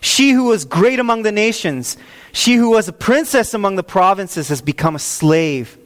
She 0.02 0.32
who 0.32 0.46
was 0.46 0.66
great 0.66 1.00
among 1.00 1.24
the 1.24 1.32
nations, 1.32 1.98
she 2.32 2.56
who 2.56 2.72
was 2.72 2.88
a 2.88 2.94
princess 2.94 3.54
among 3.54 3.76
the 3.76 3.84
provinces, 3.84 4.50
has 4.50 4.62
become 4.62 4.96
a 4.96 5.00
slave 5.00 5.78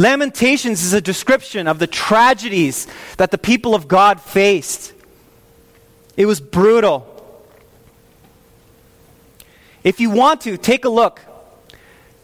Lamentations 0.00 0.82
is 0.82 0.94
a 0.94 1.00
description 1.02 1.68
of 1.68 1.78
the 1.78 1.86
tragedies 1.86 2.86
that 3.18 3.30
the 3.30 3.36
people 3.36 3.74
of 3.74 3.86
God 3.86 4.18
faced. 4.18 4.94
It 6.16 6.24
was 6.24 6.40
brutal. 6.40 7.06
If 9.84 10.00
you 10.00 10.08
want 10.08 10.40
to, 10.42 10.56
take 10.56 10.86
a 10.86 10.88
look, 10.88 11.20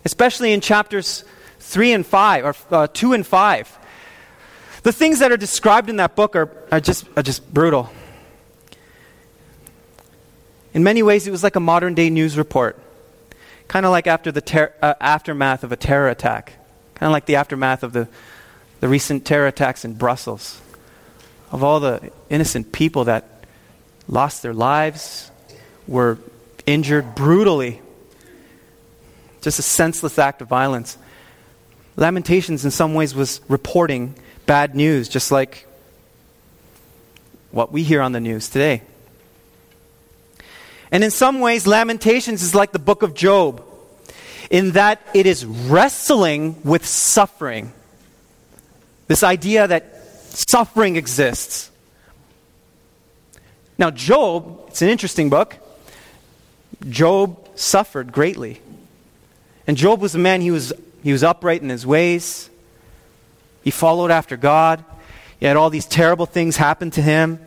especially 0.06 0.54
in 0.54 0.62
chapters 0.62 1.22
3 1.60 1.92
and 1.92 2.06
5, 2.06 2.44
or 2.46 2.54
uh, 2.70 2.86
2 2.86 3.12
and 3.12 3.26
5. 3.26 3.78
The 4.82 4.92
things 4.92 5.18
that 5.18 5.30
are 5.30 5.36
described 5.36 5.90
in 5.90 5.96
that 5.96 6.16
book 6.16 6.34
are, 6.34 6.50
are, 6.72 6.80
just, 6.80 7.04
are 7.14 7.22
just 7.22 7.52
brutal. 7.52 7.90
In 10.72 10.82
many 10.82 11.02
ways, 11.02 11.26
it 11.26 11.30
was 11.30 11.42
like 11.42 11.56
a 11.56 11.60
modern 11.60 11.92
day 11.92 12.08
news 12.08 12.38
report, 12.38 12.82
kind 13.68 13.84
of 13.84 13.92
like 13.92 14.06
after 14.06 14.32
the 14.32 14.40
ter- 14.40 14.72
uh, 14.80 14.94
aftermath 14.98 15.62
of 15.62 15.72
a 15.72 15.76
terror 15.76 16.08
attack. 16.08 16.55
Kind 16.96 17.08
of 17.08 17.12
like 17.12 17.26
the 17.26 17.36
aftermath 17.36 17.82
of 17.82 17.92
the, 17.92 18.08
the 18.80 18.88
recent 18.88 19.26
terror 19.26 19.46
attacks 19.46 19.84
in 19.84 19.94
Brussels, 19.94 20.60
of 21.52 21.62
all 21.62 21.78
the 21.78 22.10
innocent 22.30 22.72
people 22.72 23.04
that 23.04 23.44
lost 24.08 24.42
their 24.42 24.54
lives, 24.54 25.30
were 25.86 26.18
injured 26.64 27.14
brutally. 27.14 27.82
Just 29.42 29.58
a 29.58 29.62
senseless 29.62 30.18
act 30.18 30.40
of 30.40 30.48
violence. 30.48 30.96
Lamentations, 31.96 32.64
in 32.64 32.70
some 32.70 32.94
ways, 32.94 33.14
was 33.14 33.42
reporting 33.46 34.14
bad 34.46 34.74
news, 34.74 35.08
just 35.08 35.30
like 35.30 35.66
what 37.50 37.72
we 37.72 37.82
hear 37.82 38.00
on 38.00 38.12
the 38.12 38.20
news 38.20 38.48
today. 38.48 38.80
And 40.90 41.04
in 41.04 41.10
some 41.10 41.40
ways, 41.40 41.66
Lamentations 41.66 42.42
is 42.42 42.54
like 42.54 42.72
the 42.72 42.78
book 42.78 43.02
of 43.02 43.12
Job 43.12 43.62
in 44.50 44.72
that 44.72 45.00
it 45.14 45.26
is 45.26 45.44
wrestling 45.44 46.56
with 46.64 46.86
suffering. 46.86 47.72
This 49.06 49.22
idea 49.22 49.66
that 49.66 50.02
suffering 50.48 50.96
exists. 50.96 51.70
Now, 53.78 53.90
Job, 53.90 54.64
it's 54.68 54.82
an 54.82 54.88
interesting 54.88 55.30
book. 55.30 55.56
Job 56.88 57.48
suffered 57.58 58.12
greatly. 58.12 58.60
And 59.66 59.76
Job 59.76 60.00
was 60.00 60.14
a 60.14 60.18
man, 60.18 60.40
he 60.40 60.50
was, 60.50 60.72
he 61.02 61.12
was 61.12 61.22
upright 61.22 61.62
in 61.62 61.68
his 61.68 61.86
ways. 61.86 62.50
He 63.62 63.70
followed 63.70 64.10
after 64.10 64.36
God. 64.36 64.84
He 65.40 65.46
had 65.46 65.56
all 65.56 65.70
these 65.70 65.86
terrible 65.86 66.26
things 66.26 66.56
happen 66.56 66.90
to 66.92 67.02
him. 67.02 67.40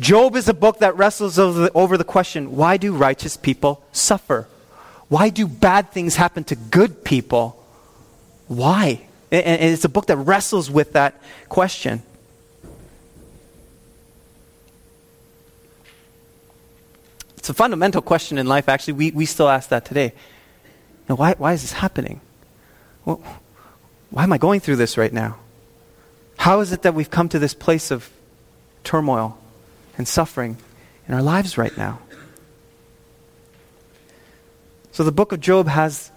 Job 0.00 0.34
is 0.34 0.48
a 0.48 0.54
book 0.54 0.80
that 0.80 0.96
wrestles 0.96 1.38
over 1.38 1.60
the, 1.60 1.72
over 1.72 1.96
the 1.96 2.04
question 2.04 2.56
why 2.56 2.76
do 2.76 2.94
righteous 2.94 3.36
people 3.36 3.82
suffer? 3.92 4.48
Why 5.08 5.28
do 5.28 5.46
bad 5.46 5.90
things 5.90 6.16
happen 6.16 6.44
to 6.44 6.56
good 6.56 7.04
people? 7.04 7.62
Why? 8.48 9.06
And 9.30 9.62
it's 9.72 9.84
a 9.84 9.88
book 9.88 10.06
that 10.06 10.16
wrestles 10.16 10.70
with 10.70 10.92
that 10.92 11.20
question. 11.48 12.02
It's 17.36 17.50
a 17.50 17.54
fundamental 17.54 18.00
question 18.00 18.38
in 18.38 18.46
life, 18.46 18.68
actually. 18.68 18.94
We, 18.94 19.10
we 19.10 19.26
still 19.26 19.48
ask 19.48 19.68
that 19.68 19.84
today. 19.84 20.14
Why, 21.08 21.34
why 21.36 21.52
is 21.52 21.62
this 21.62 21.72
happening? 21.72 22.20
Well, 23.04 23.22
why 24.10 24.22
am 24.22 24.32
I 24.32 24.38
going 24.38 24.60
through 24.60 24.76
this 24.76 24.96
right 24.96 25.12
now? 25.12 25.36
How 26.38 26.60
is 26.60 26.72
it 26.72 26.82
that 26.82 26.94
we've 26.94 27.10
come 27.10 27.28
to 27.28 27.38
this 27.38 27.52
place 27.52 27.90
of 27.90 28.08
turmoil 28.82 29.38
and 29.98 30.08
suffering 30.08 30.56
in 31.06 31.14
our 31.14 31.22
lives 31.22 31.58
right 31.58 31.76
now? 31.76 31.98
So 34.94 35.02
the 35.02 35.10
book 35.10 35.32
of 35.32 35.40
Job 35.40 35.66
has 35.66 36.12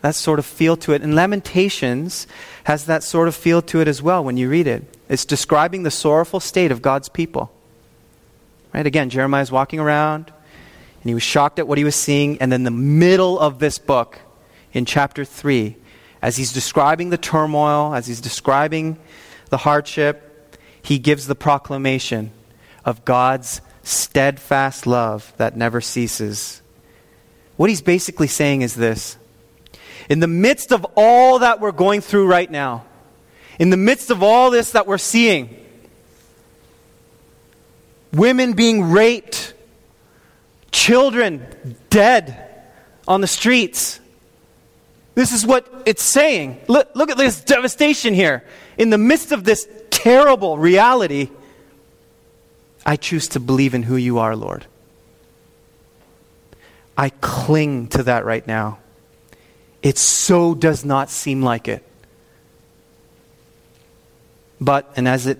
that 0.00 0.14
sort 0.14 0.38
of 0.38 0.46
feel 0.46 0.76
to 0.76 0.92
it. 0.92 1.02
And 1.02 1.16
Lamentations 1.16 2.28
has 2.62 2.86
that 2.86 3.02
sort 3.02 3.26
of 3.26 3.34
feel 3.34 3.62
to 3.62 3.80
it 3.80 3.88
as 3.88 4.00
well 4.00 4.22
when 4.22 4.36
you 4.36 4.48
read 4.48 4.68
it. 4.68 4.84
It's 5.08 5.24
describing 5.24 5.82
the 5.82 5.90
sorrowful 5.90 6.38
state 6.38 6.70
of 6.70 6.82
God's 6.82 7.08
people. 7.08 7.52
Right? 8.72 8.86
Again, 8.86 9.10
Jeremiah's 9.10 9.50
walking 9.50 9.80
around 9.80 10.32
and 11.02 11.10
he 11.10 11.14
was 11.14 11.24
shocked 11.24 11.58
at 11.58 11.66
what 11.66 11.78
he 11.78 11.84
was 11.84 11.96
seeing. 11.96 12.40
And 12.40 12.52
then 12.52 12.62
the 12.62 12.70
middle 12.70 13.40
of 13.40 13.58
this 13.58 13.78
book, 13.78 14.20
in 14.72 14.84
chapter 14.84 15.24
3, 15.24 15.74
as 16.22 16.36
he's 16.36 16.52
describing 16.52 17.10
the 17.10 17.18
turmoil, 17.18 17.92
as 17.92 18.06
he's 18.06 18.20
describing 18.20 18.98
the 19.48 19.56
hardship, 19.56 20.56
he 20.80 21.00
gives 21.00 21.26
the 21.26 21.34
proclamation 21.34 22.30
of 22.84 23.04
God's 23.04 23.60
steadfast 23.82 24.86
love 24.86 25.32
that 25.38 25.56
never 25.56 25.80
ceases 25.80 26.62
what 27.60 27.68
he's 27.68 27.82
basically 27.82 28.26
saying 28.26 28.62
is 28.62 28.74
this 28.74 29.18
In 30.08 30.20
the 30.20 30.26
midst 30.26 30.72
of 30.72 30.86
all 30.96 31.40
that 31.40 31.60
we're 31.60 31.72
going 31.72 32.00
through 32.00 32.26
right 32.26 32.50
now, 32.50 32.86
in 33.58 33.68
the 33.68 33.76
midst 33.76 34.08
of 34.08 34.22
all 34.22 34.50
this 34.50 34.70
that 34.70 34.86
we're 34.86 34.96
seeing, 34.96 35.54
women 38.14 38.54
being 38.54 38.90
raped, 38.90 39.52
children 40.72 41.76
dead 41.90 42.64
on 43.06 43.20
the 43.20 43.26
streets. 43.26 44.00
This 45.14 45.32
is 45.32 45.44
what 45.44 45.70
it's 45.84 46.02
saying. 46.02 46.62
Look, 46.66 46.88
look 46.94 47.10
at 47.10 47.18
this 47.18 47.42
devastation 47.42 48.14
here. 48.14 48.42
In 48.78 48.88
the 48.88 48.96
midst 48.96 49.32
of 49.32 49.44
this 49.44 49.68
terrible 49.90 50.56
reality, 50.56 51.28
I 52.86 52.96
choose 52.96 53.28
to 53.28 53.38
believe 53.38 53.74
in 53.74 53.82
who 53.82 53.96
you 53.96 54.18
are, 54.18 54.34
Lord. 54.34 54.64
I 57.00 57.08
cling 57.08 57.88
to 57.88 58.02
that 58.02 58.26
right 58.26 58.46
now. 58.46 58.78
It 59.82 59.96
so 59.96 60.54
does 60.54 60.84
not 60.84 61.08
seem 61.08 61.40
like 61.40 61.66
it. 61.66 61.82
But, 64.60 64.92
and 64.96 65.08
as 65.08 65.26
it 65.26 65.38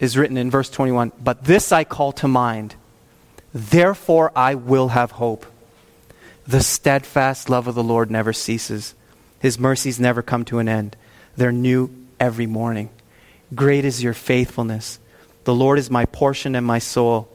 is 0.00 0.18
written 0.18 0.36
in 0.36 0.50
verse 0.50 0.68
21, 0.68 1.12
but 1.22 1.44
this 1.44 1.70
I 1.70 1.84
call 1.84 2.10
to 2.14 2.26
mind, 2.26 2.74
therefore 3.54 4.32
I 4.34 4.56
will 4.56 4.88
have 4.88 5.12
hope. 5.12 5.46
The 6.48 6.62
steadfast 6.62 7.48
love 7.48 7.68
of 7.68 7.76
the 7.76 7.84
Lord 7.84 8.10
never 8.10 8.32
ceases, 8.32 8.96
His 9.38 9.60
mercies 9.60 10.00
never 10.00 10.20
come 10.20 10.44
to 10.46 10.58
an 10.58 10.68
end. 10.68 10.96
They're 11.36 11.52
new 11.52 11.90
every 12.18 12.46
morning. 12.46 12.90
Great 13.54 13.84
is 13.84 14.02
your 14.02 14.14
faithfulness. 14.14 14.98
The 15.44 15.54
Lord 15.54 15.78
is 15.78 15.92
my 15.92 16.06
portion 16.06 16.56
and 16.56 16.66
my 16.66 16.80
soul. 16.80 17.28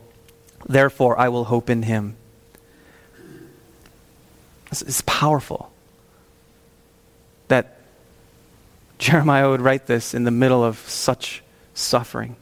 Therefore, 0.67 1.17
I 1.17 1.29
will 1.29 1.45
hope 1.45 1.69
in 1.69 1.83
Him. 1.83 2.17
It's 4.71 5.03
powerful 5.05 5.71
that 7.49 7.77
Jeremiah 8.97 9.49
would 9.49 9.61
write 9.61 9.87
this 9.87 10.13
in 10.13 10.23
the 10.23 10.31
middle 10.31 10.63
of 10.63 10.77
such 10.87 11.43
suffering. 11.73 12.37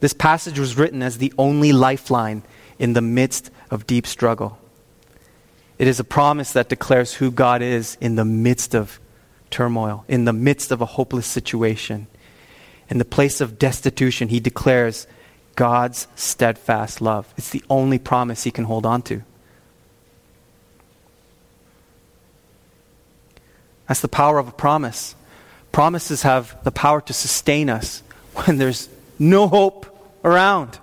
This 0.00 0.12
passage 0.12 0.58
was 0.58 0.76
written 0.76 1.02
as 1.02 1.18
the 1.18 1.32
only 1.36 1.72
lifeline 1.72 2.42
in 2.78 2.94
the 2.94 3.02
midst 3.02 3.50
of 3.70 3.86
deep 3.86 4.06
struggle. 4.06 4.58
It 5.78 5.88
is 5.88 6.00
a 6.00 6.04
promise 6.04 6.52
that 6.52 6.68
declares 6.68 7.14
who 7.14 7.30
God 7.30 7.60
is 7.60 7.98
in 8.00 8.14
the 8.14 8.24
midst 8.24 8.74
of 8.74 9.00
turmoil, 9.50 10.04
in 10.08 10.24
the 10.24 10.32
midst 10.32 10.70
of 10.70 10.80
a 10.80 10.86
hopeless 10.86 11.26
situation. 11.26 12.06
In 12.88 12.98
the 12.98 13.04
place 13.04 13.40
of 13.40 13.58
destitution, 13.58 14.28
he 14.28 14.40
declares 14.40 15.06
God's 15.56 16.06
steadfast 16.14 17.00
love. 17.00 17.32
It's 17.36 17.50
the 17.50 17.64
only 17.68 17.98
promise 17.98 18.44
he 18.44 18.50
can 18.50 18.64
hold 18.64 18.86
on 18.86 19.02
to. 19.02 19.22
That's 23.88 24.00
the 24.00 24.08
power 24.08 24.38
of 24.38 24.48
a 24.48 24.52
promise. 24.52 25.14
Promises 25.72 26.22
have 26.22 26.62
the 26.64 26.70
power 26.70 27.00
to 27.02 27.12
sustain 27.12 27.68
us 27.68 28.02
when 28.44 28.58
there's 28.58 28.88
no 29.18 29.48
hope 29.48 29.86
around. 30.24 30.78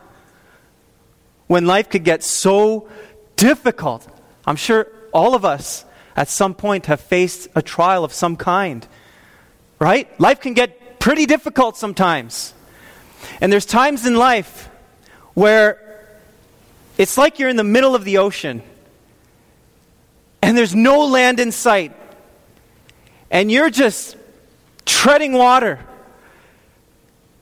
When 1.48 1.65
life 1.65 1.89
could 1.89 2.03
get 2.03 2.24
so 2.24 2.88
difficult 3.36 4.08
I'm 4.46 4.55
sure 4.55 4.88
all 5.13 5.36
of 5.36 5.46
us 5.46 5.86
at 6.15 6.27
some 6.27 6.53
point 6.53 6.88
have 6.88 7.00
faced 7.00 7.48
a 7.55 7.62
trial 7.62 8.03
of 8.03 8.13
some 8.13 8.36
kind. 8.36 8.86
Right? 9.79 10.08
Life 10.20 10.41
can 10.41 10.53
get 10.53 11.00
pretty 11.00 11.25
difficult 11.25 11.77
sometimes. 11.77 12.53
And 13.39 13.51
there's 13.51 13.65
times 13.65 14.05
in 14.05 14.15
life 14.15 14.70
where 15.34 16.05
it's 16.98 17.17
like 17.17 17.39
you're 17.39 17.50
in 17.50 17.55
the 17.55 17.63
middle 17.63 17.96
of 17.96 18.03
the 18.03 18.17
ocean 18.17 18.62
and 20.41 20.58
there's 20.58 20.75
no 20.75 21.05
land 21.05 21.39
in 21.39 21.51
sight. 21.51 21.96
And 23.32 23.52
you're 23.52 23.72
just 23.72 24.18
treading 24.86 25.34
water 25.34 25.80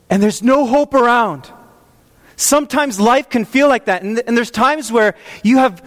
and 0.10 0.24
there's 0.24 0.42
no 0.42 0.66
hope 0.66 0.94
around. 0.94 1.52
Sometimes 2.36 3.00
life 3.00 3.30
can 3.30 3.46
feel 3.46 3.68
like 3.68 3.86
that. 3.86 4.02
And, 4.02 4.22
and 4.26 4.38
there's 4.38 4.52
times 4.52 4.92
where 4.92 5.16
you 5.44 5.58
have 5.58 5.86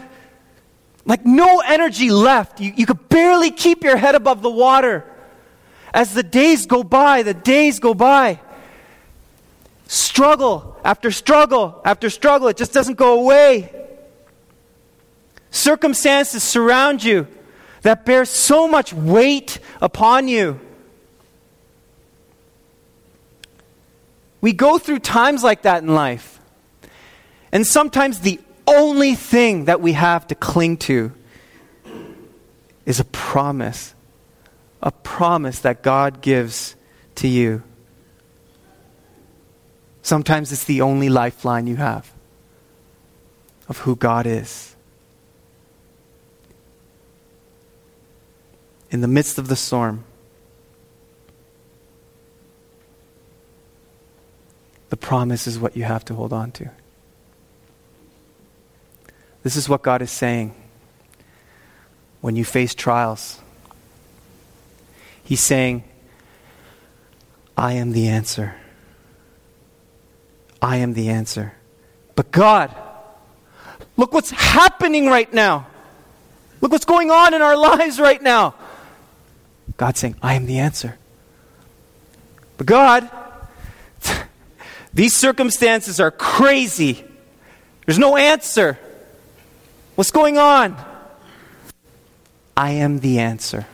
like 1.05 1.25
no 1.25 1.61
energy 1.61 2.11
left. 2.11 2.61
You, 2.61 2.73
you 2.77 2.87
could 2.87 3.09
barely 3.09 3.51
keep 3.51 3.83
your 3.83 3.97
head 3.97 4.15
above 4.15 4.43
the 4.43 4.51
water. 4.51 5.05
As 5.95 6.15
the 6.15 6.23
days 6.23 6.67
go 6.67 6.85
by, 6.85 7.23
the 7.23 7.35
days 7.35 7.81
go 7.81 7.95
by. 7.95 8.41
Struggle 9.87 10.77
after 10.85 11.11
struggle 11.11 11.81
after 11.85 12.09
struggle, 12.11 12.49
it 12.49 12.57
just 12.57 12.73
doesn't 12.73 12.97
go 12.97 13.21
away. 13.21 13.71
Circumstances 15.51 16.43
surround 16.43 17.05
you 17.05 17.27
that 17.83 18.05
bear 18.05 18.25
so 18.25 18.67
much 18.67 18.93
weight 18.93 19.59
upon 19.81 20.29
you. 20.29 20.61
We 24.41 24.53
go 24.53 24.79
through 24.79 25.01
times 25.01 25.45
like 25.45 25.63
that 25.63 25.83
in 25.83 25.95
life. 25.95 26.41
And 27.53 27.67
sometimes 27.67 28.21
the 28.21 28.41
only 28.67 29.15
thing 29.15 29.67
that 29.67 29.81
we 29.81 29.93
have 29.93 30.27
to 30.29 30.35
cling 30.35 30.79
to 30.79 31.13
is 32.87 32.99
a 32.99 33.05
promise. 33.05 33.95
A 34.83 34.91
promise 34.91 35.61
that 35.61 35.83
God 35.83 36.23
gives 36.23 36.75
to 37.17 37.29
you. 37.29 37.63
Sometimes 40.03 40.51
it's 40.51 40.65
the 40.65 40.81
only 40.81 41.09
lifeline 41.09 41.69
you 41.69 41.77
have 41.77 42.13
of 43.69 43.79
who 43.79 43.95
God 43.95 44.27
is. 44.27 44.72
In 48.93 49.01
the 49.01 49.09
midst 49.09 49.39
of 49.39 49.49
the 49.49 49.57
storm, 49.57 50.05
the 54.91 54.99
promise 54.99 55.47
is 55.47 55.59
what 55.59 55.75
you 55.75 55.85
have 55.85 56.05
to 56.05 56.15
hold 56.15 56.31
on 56.31 56.53
to. 56.53 56.71
This 59.43 59.57
is 59.57 59.67
what 59.67 59.81
God 59.81 60.03
is 60.03 60.11
saying 60.11 60.55
when 62.21 62.37
you 62.37 62.45
face 62.45 62.75
trials. 62.75 63.41
He's 65.25 65.41
saying, 65.41 65.85
I 67.57 67.73
am 67.73 67.93
the 67.93 68.09
answer. 68.09 68.55
I 70.61 70.77
am 70.77 70.93
the 70.93 71.09
answer. 71.09 71.55
But 72.15 72.31
God, 72.31 72.77
look 73.97 74.13
what's 74.13 74.31
happening 74.31 75.07
right 75.07 75.33
now. 75.33 75.67
Look 76.61 76.73
what's 76.73 76.85
going 76.85 77.11
on 77.11 77.33
in 77.33 77.41
our 77.41 77.57
lives 77.79 77.99
right 77.99 78.21
now. 78.21 78.55
God's 79.77 80.01
saying, 80.01 80.17
I 80.23 80.35
am 80.35 80.47
the 80.47 80.59
answer. 80.59 80.99
But 82.59 82.67
God, 82.67 83.11
these 84.95 85.17
circumstances 85.17 86.01
are 86.01 86.11
crazy. 86.11 87.05
There's 87.87 87.99
no 87.99 88.17
answer. 88.17 88.79
What's 89.95 90.11
going 90.11 90.39
on? 90.39 90.77
I 92.57 92.73
am 92.73 93.01
the 93.01 93.19
answer. 93.19 93.67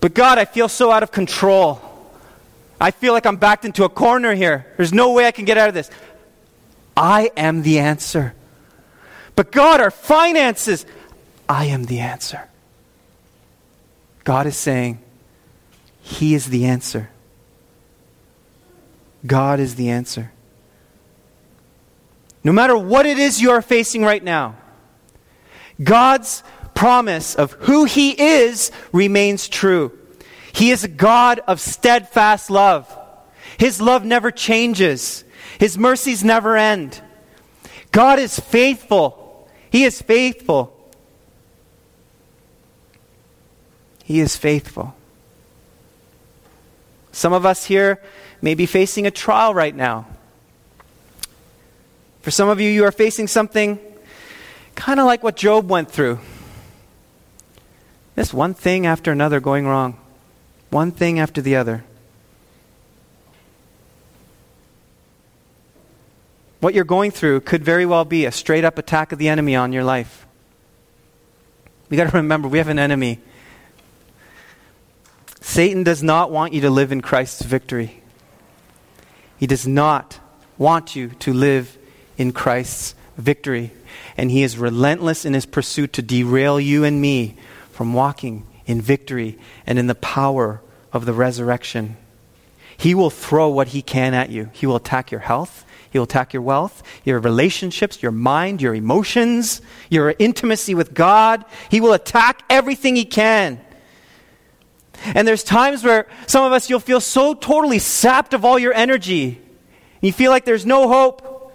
But 0.00 0.14
God, 0.14 0.38
I 0.38 0.44
feel 0.44 0.68
so 0.68 0.90
out 0.90 1.02
of 1.02 1.12
control. 1.12 1.80
I 2.80 2.90
feel 2.90 3.12
like 3.12 3.24
I'm 3.24 3.36
backed 3.36 3.64
into 3.64 3.84
a 3.84 3.88
corner 3.88 4.34
here. 4.34 4.66
There's 4.76 4.92
no 4.92 5.12
way 5.12 5.26
I 5.26 5.30
can 5.30 5.44
get 5.44 5.56
out 5.56 5.68
of 5.68 5.74
this. 5.74 5.88
I 6.96 7.30
am 7.36 7.62
the 7.62 7.78
answer. 7.78 8.34
But 9.36 9.52
God, 9.52 9.80
our 9.80 9.90
finances, 9.90 10.84
I 11.48 11.66
am 11.66 11.84
the 11.84 12.00
answer. 12.00 12.48
God 14.24 14.46
is 14.46 14.56
saying, 14.56 15.02
He 16.00 16.34
is 16.34 16.46
the 16.46 16.66
answer. 16.66 17.10
God 19.26 19.60
is 19.60 19.76
the 19.76 19.90
answer. 19.90 20.32
No 22.44 22.52
matter 22.52 22.76
what 22.76 23.06
it 23.06 23.18
is 23.18 23.40
you 23.40 23.50
are 23.50 23.62
facing 23.62 24.02
right 24.02 24.22
now, 24.22 24.56
God's 25.82 26.42
promise 26.74 27.34
of 27.34 27.52
who 27.52 27.84
He 27.84 28.10
is 28.20 28.70
remains 28.92 29.48
true. 29.48 29.96
He 30.52 30.70
is 30.70 30.84
a 30.84 30.88
God 30.88 31.40
of 31.46 31.60
steadfast 31.60 32.50
love. 32.50 32.98
His 33.58 33.80
love 33.80 34.04
never 34.04 34.30
changes, 34.30 35.24
His 35.58 35.78
mercies 35.78 36.24
never 36.24 36.56
end. 36.56 37.00
God 37.92 38.18
is 38.18 38.38
faithful. 38.40 39.48
He 39.70 39.84
is 39.84 40.02
faithful. 40.02 40.71
He 44.04 44.20
is 44.20 44.36
faithful. 44.36 44.94
Some 47.12 47.32
of 47.32 47.44
us 47.44 47.64
here 47.66 48.02
may 48.40 48.54
be 48.54 48.66
facing 48.66 49.06
a 49.06 49.10
trial 49.10 49.54
right 49.54 49.74
now. 49.74 50.06
For 52.22 52.30
some 52.30 52.48
of 52.48 52.60
you, 52.60 52.70
you 52.70 52.84
are 52.84 52.92
facing 52.92 53.26
something 53.26 53.78
Kind 54.74 55.00
of 55.00 55.06
like 55.06 55.22
what 55.22 55.36
Job 55.36 55.68
went 55.68 55.90
through. 55.90 56.18
This 58.14 58.32
one 58.32 58.54
thing 58.54 58.86
after 58.86 59.10
another 59.12 59.40
going 59.40 59.66
wrong, 59.66 59.96
one 60.70 60.90
thing 60.90 61.18
after 61.18 61.40
the 61.40 61.56
other. 61.56 61.84
What 66.60 66.74
you're 66.74 66.84
going 66.84 67.10
through 67.10 67.40
could 67.40 67.64
very 67.64 67.84
well 67.86 68.04
be 68.04 68.24
a 68.24 68.32
straight 68.32 68.64
up 68.64 68.78
attack 68.78 69.12
of 69.12 69.18
the 69.18 69.28
enemy 69.28 69.56
on 69.56 69.72
your 69.72 69.82
life. 69.82 70.26
We 71.88 71.96
got 71.96 72.10
to 72.10 72.16
remember 72.16 72.48
we 72.48 72.58
have 72.58 72.68
an 72.68 72.78
enemy. 72.78 73.20
Satan 75.42 75.82
does 75.82 76.02
not 76.02 76.30
want 76.30 76.52
you 76.52 76.60
to 76.62 76.70
live 76.70 76.92
in 76.92 77.00
Christ's 77.00 77.42
victory. 77.42 78.00
He 79.38 79.46
does 79.46 79.66
not 79.66 80.20
want 80.56 80.94
you 80.94 81.08
to 81.08 81.32
live 81.32 81.76
in 82.16 82.32
Christ's 82.32 82.94
victory. 83.18 83.72
And 84.16 84.30
He 84.30 84.44
is 84.44 84.56
relentless 84.56 85.24
in 85.24 85.34
His 85.34 85.44
pursuit 85.44 85.92
to 85.94 86.02
derail 86.02 86.60
you 86.60 86.84
and 86.84 87.00
me 87.00 87.36
from 87.72 87.92
walking 87.92 88.46
in 88.66 88.80
victory 88.80 89.38
and 89.66 89.78
in 89.78 89.88
the 89.88 89.96
power 89.96 90.62
of 90.92 91.06
the 91.06 91.12
resurrection. 91.12 91.96
He 92.76 92.94
will 92.94 93.10
throw 93.10 93.48
what 93.48 93.68
He 93.68 93.82
can 93.82 94.14
at 94.14 94.30
you. 94.30 94.50
He 94.52 94.66
will 94.66 94.76
attack 94.76 95.10
your 95.10 95.20
health. 95.20 95.64
He 95.90 95.98
will 95.98 96.04
attack 96.04 96.32
your 96.32 96.42
wealth, 96.42 96.82
your 97.04 97.18
relationships, 97.18 98.02
your 98.02 98.12
mind, 98.12 98.62
your 98.62 98.74
emotions, 98.74 99.60
your 99.90 100.14
intimacy 100.18 100.74
with 100.74 100.94
God. 100.94 101.44
He 101.68 101.80
will 101.80 101.92
attack 101.92 102.42
everything 102.48 102.96
He 102.96 103.04
can. 103.04 103.60
And 105.04 105.26
there's 105.26 105.44
times 105.44 105.84
where 105.84 106.06
some 106.26 106.44
of 106.44 106.52
us, 106.52 106.70
you'll 106.70 106.80
feel 106.80 107.00
so 107.00 107.34
totally 107.34 107.78
sapped 107.78 108.34
of 108.34 108.44
all 108.44 108.58
your 108.58 108.74
energy. 108.74 109.40
You 110.00 110.12
feel 110.12 110.30
like 110.30 110.44
there's 110.44 110.66
no 110.66 110.88
hope. 110.88 111.54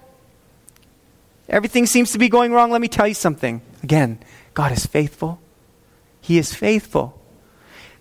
Everything 1.49 1.85
seems 1.85 2.11
to 2.11 2.17
be 2.17 2.29
going 2.29 2.51
wrong. 2.51 2.71
Let 2.71 2.81
me 2.81 2.87
tell 2.87 3.07
you 3.07 3.13
something. 3.13 3.61
Again, 3.83 4.19
God 4.53 4.71
is 4.71 4.85
faithful. 4.85 5.39
He 6.19 6.37
is 6.37 6.53
faithful. 6.53 7.19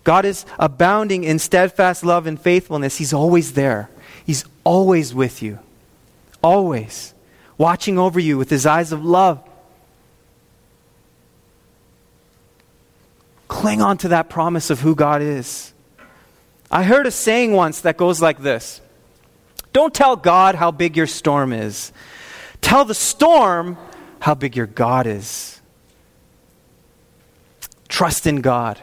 God 0.03 0.25
is 0.25 0.45
abounding 0.57 1.23
in 1.23 1.39
steadfast 1.39 2.03
love 2.03 2.27
and 2.27 2.39
faithfulness. 2.39 2.97
He's 2.97 3.13
always 3.13 3.53
there, 3.53 3.89
He's 4.25 4.45
always 4.63 5.13
with 5.13 5.41
you. 5.41 5.59
Always. 6.43 7.13
Watching 7.57 7.97
over 7.97 8.19
you 8.19 8.37
with 8.37 8.49
His 8.49 8.65
eyes 8.65 8.91
of 8.91 9.03
love. 9.03 9.46
Cling 13.67 13.81
on 13.81 13.97
to 13.97 14.07
that 14.07 14.29
promise 14.29 14.69
of 14.69 14.79
who 14.79 14.95
God 14.95 15.21
is. 15.21 15.73
I 16.71 16.83
heard 16.83 17.05
a 17.05 17.11
saying 17.11 17.51
once 17.51 17.81
that 17.81 17.97
goes 17.97 18.21
like 18.21 18.39
this 18.39 18.79
Don't 19.73 19.93
tell 19.93 20.15
God 20.15 20.55
how 20.55 20.71
big 20.71 20.95
your 20.95 21.05
storm 21.05 21.51
is, 21.51 21.91
tell 22.61 22.85
the 22.85 22.93
storm 22.93 23.77
how 24.21 24.35
big 24.35 24.55
your 24.55 24.67
God 24.67 25.05
is. 25.05 25.59
Trust 27.89 28.25
in 28.25 28.39
God. 28.39 28.79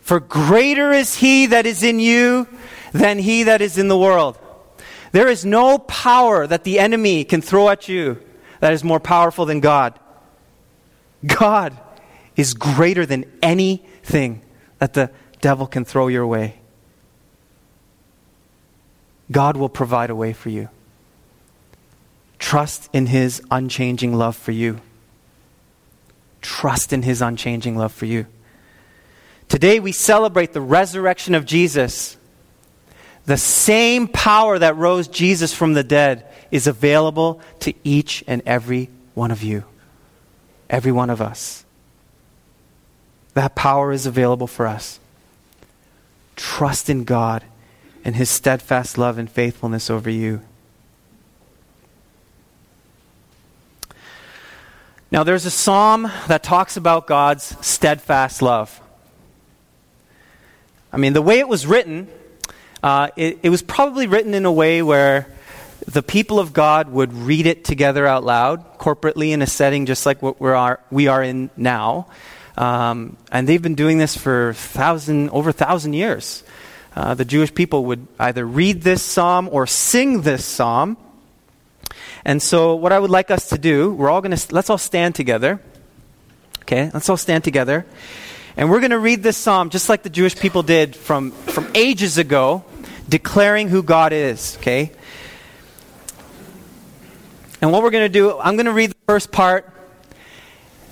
For 0.00 0.18
greater 0.18 0.90
is 0.90 1.14
He 1.14 1.46
that 1.46 1.64
is 1.64 1.84
in 1.84 2.00
you 2.00 2.48
than 2.90 3.20
He 3.20 3.44
that 3.44 3.62
is 3.62 3.78
in 3.78 3.86
the 3.86 3.96
world. 3.96 4.36
There 5.12 5.28
is 5.28 5.44
no 5.44 5.78
power 5.78 6.44
that 6.44 6.64
the 6.64 6.80
enemy 6.80 7.22
can 7.22 7.40
throw 7.40 7.68
at 7.68 7.88
you 7.88 8.20
that 8.58 8.72
is 8.72 8.82
more 8.82 8.98
powerful 8.98 9.46
than 9.46 9.60
God. 9.60 9.96
God 11.24 11.78
is 12.36 12.54
greater 12.54 13.06
than 13.06 13.24
anything 13.42 14.42
that 14.78 14.94
the 14.94 15.10
devil 15.40 15.66
can 15.66 15.84
throw 15.84 16.08
your 16.08 16.26
way. 16.26 16.58
God 19.30 19.56
will 19.56 19.68
provide 19.68 20.10
a 20.10 20.14
way 20.14 20.32
for 20.32 20.50
you. 20.50 20.68
Trust 22.38 22.90
in 22.92 23.06
his 23.06 23.42
unchanging 23.50 24.14
love 24.14 24.36
for 24.36 24.52
you. 24.52 24.80
Trust 26.42 26.92
in 26.92 27.02
his 27.02 27.22
unchanging 27.22 27.76
love 27.76 27.92
for 27.92 28.04
you. 28.04 28.26
Today 29.48 29.80
we 29.80 29.92
celebrate 29.92 30.52
the 30.52 30.60
resurrection 30.60 31.34
of 31.34 31.46
Jesus. 31.46 32.16
The 33.24 33.38
same 33.38 34.08
power 34.08 34.58
that 34.58 34.76
rose 34.76 35.08
Jesus 35.08 35.54
from 35.54 35.72
the 35.72 35.84
dead 35.84 36.26
is 36.50 36.66
available 36.66 37.40
to 37.60 37.72
each 37.82 38.22
and 38.26 38.42
every 38.44 38.90
one 39.14 39.30
of 39.30 39.42
you, 39.42 39.64
every 40.68 40.92
one 40.92 41.08
of 41.08 41.22
us. 41.22 41.63
That 43.34 43.54
power 43.54 43.92
is 43.92 44.06
available 44.06 44.46
for 44.46 44.66
us. 44.66 45.00
Trust 46.36 46.88
in 46.88 47.04
God 47.04 47.44
and 48.04 48.16
His 48.16 48.30
steadfast 48.30 48.98
love 48.98 49.18
and 49.18 49.30
faithfulness 49.30 49.90
over 49.90 50.10
you. 50.10 50.40
Now, 55.10 55.22
there's 55.22 55.46
a 55.46 55.50
psalm 55.50 56.10
that 56.26 56.42
talks 56.42 56.76
about 56.76 57.06
God's 57.06 57.56
steadfast 57.64 58.42
love. 58.42 58.80
I 60.92 60.96
mean, 60.96 61.12
the 61.12 61.22
way 61.22 61.38
it 61.38 61.46
was 61.46 61.66
written, 61.66 62.08
uh, 62.82 63.08
it, 63.14 63.38
it 63.44 63.50
was 63.50 63.62
probably 63.62 64.06
written 64.08 64.34
in 64.34 64.44
a 64.44 64.52
way 64.52 64.82
where 64.82 65.28
the 65.86 66.02
people 66.02 66.40
of 66.40 66.52
God 66.52 66.88
would 66.88 67.12
read 67.12 67.46
it 67.46 67.64
together 67.64 68.06
out 68.06 68.24
loud, 68.24 68.78
corporately 68.78 69.30
in 69.30 69.42
a 69.42 69.46
setting 69.46 69.86
just 69.86 70.04
like 70.04 70.20
what 70.20 70.40
we 70.40 70.50
are, 70.50 70.80
we 70.90 71.06
are 71.06 71.22
in 71.22 71.50
now. 71.56 72.08
Um, 72.56 73.16
and 73.32 73.48
they've 73.48 73.62
been 73.62 73.74
doing 73.74 73.98
this 73.98 74.16
for 74.16 74.52
thousand, 74.54 75.30
over 75.30 75.50
a 75.50 75.52
thousand 75.52 75.94
years. 75.94 76.44
Uh, 76.94 77.14
the 77.14 77.24
Jewish 77.24 77.52
people 77.52 77.86
would 77.86 78.06
either 78.18 78.46
read 78.46 78.82
this 78.82 79.02
psalm 79.02 79.48
or 79.50 79.66
sing 79.66 80.22
this 80.22 80.44
psalm. 80.44 80.96
And 82.24 82.40
so, 82.40 82.76
what 82.76 82.92
I 82.92 82.98
would 82.98 83.10
like 83.10 83.30
us 83.30 83.48
to 83.48 83.58
do, 83.58 83.92
we're 83.92 84.08
all 84.08 84.20
going 84.20 84.36
to, 84.36 84.54
let's 84.54 84.70
all 84.70 84.78
stand 84.78 85.14
together. 85.14 85.60
Okay, 86.62 86.90
let's 86.94 87.08
all 87.08 87.16
stand 87.16 87.44
together. 87.44 87.84
And 88.56 88.70
we're 88.70 88.78
going 88.78 88.92
to 88.92 88.98
read 88.98 89.22
this 89.22 89.36
psalm 89.36 89.70
just 89.70 89.88
like 89.88 90.04
the 90.04 90.10
Jewish 90.10 90.36
people 90.36 90.62
did 90.62 90.94
from, 90.94 91.32
from 91.32 91.68
ages 91.74 92.18
ago, 92.18 92.64
declaring 93.08 93.68
who 93.68 93.82
God 93.82 94.12
is. 94.12 94.56
Okay? 94.60 94.92
And 97.60 97.72
what 97.72 97.82
we're 97.82 97.90
going 97.90 98.04
to 98.04 98.08
do, 98.08 98.38
I'm 98.38 98.56
going 98.56 98.66
to 98.66 98.72
read 98.72 98.90
the 98.90 98.96
first 99.06 99.32
part. 99.32 99.68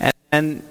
And, 0.01 0.12
and 0.33 0.62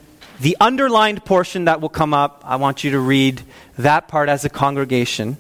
the 0.42 0.58
underlined 0.60 1.24
portion 1.24 1.66
that 1.66 1.82
will 1.82 1.90
come 1.90 2.16
up, 2.16 2.42
I 2.44 2.56
want 2.56 2.84
you 2.84 2.92
to 2.92 3.00
read 3.00 3.44
that 3.78 4.08
part 4.08 4.28
as 4.28 4.44
a 4.44 4.50
congregation. 4.50 5.38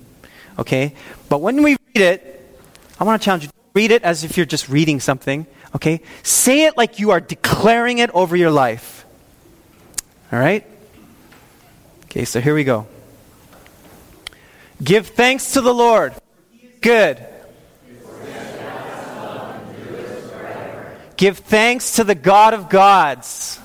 Okay? 0.60 0.94
But 1.28 1.40
when 1.40 1.64
we 1.64 1.72
read 1.72 2.04
it, 2.04 2.60
I 3.00 3.04
want 3.04 3.20
to 3.20 3.26
challenge 3.26 3.46
you 3.46 3.50
read 3.74 3.90
it 3.90 4.04
as 4.04 4.24
if 4.24 4.38
you're 4.38 4.46
just 4.46 4.70
reading 4.70 5.00
something. 5.00 5.48
Okay? 5.76 6.02
Say 6.22 6.66
it 6.66 6.78
like 6.78 7.00
you 7.00 7.12
are 7.12 7.20
declaring 7.20 7.98
it 7.98 8.12
over 8.12 8.36
your 8.36 8.52
life. 8.52 9.06
All 10.32 10.38
right? 10.38 10.66
Okay, 12.06 12.26
so 12.26 12.40
here 12.40 12.54
we 12.54 12.64
go. 12.64 12.86
Give 14.84 15.08
thanks 15.08 15.54
to 15.54 15.62
the 15.62 15.74
Lord. 15.74 16.14
Good. 16.82 17.26
Give 21.18 21.38
thanks 21.38 21.96
to 21.96 22.04
the 22.04 22.16
God 22.16 22.54
of 22.54 22.70
gods. 22.70 23.61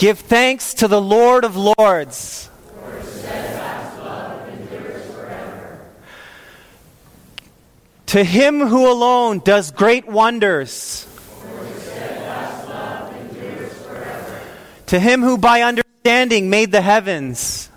Give 0.00 0.18
thanks 0.18 0.72
to 0.80 0.88
the 0.88 0.98
Lord 0.98 1.44
of 1.44 1.58
Lords. 1.58 2.48
To 8.06 8.24
him 8.24 8.60
who 8.60 8.90
alone 8.90 9.40
does 9.40 9.70
great 9.70 10.06
wonders. 10.06 11.06
To 14.86 14.98
him 14.98 15.20
who 15.20 15.36
by 15.36 15.60
understanding 15.60 16.48
made 16.48 16.72
the 16.72 16.80
heavens. 16.80 17.68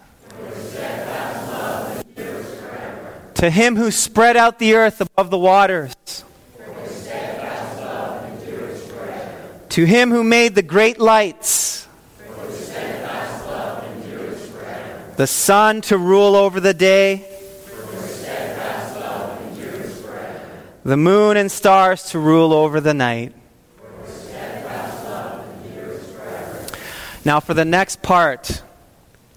To 3.33 3.49
him 3.49 3.75
who 3.75 3.91
spread 3.91 4.37
out 4.37 4.59
the 4.59 4.75
earth 4.75 5.01
above 5.01 5.29
the 5.29 5.37
waters. 5.37 6.23
To 9.67 9.85
him 9.85 10.09
who 10.09 10.23
made 10.23 10.55
the 10.55 10.61
great 10.61 11.01
lights 11.01 11.72
the 15.23 15.27
sun 15.27 15.79
to 15.79 15.97
rule 15.97 16.35
over 16.35 16.59
the 16.59 16.73
day, 16.73 17.25
the 20.83 20.97
moon 20.97 21.37
and 21.37 21.49
stars 21.49 22.09
to 22.09 22.19
rule 22.19 22.51
over 22.51 22.81
the 22.81 22.93
night. 22.93 23.33
Now, 27.23 27.39
for 27.39 27.53
the 27.53 27.63
next 27.63 28.01
part, 28.01 28.61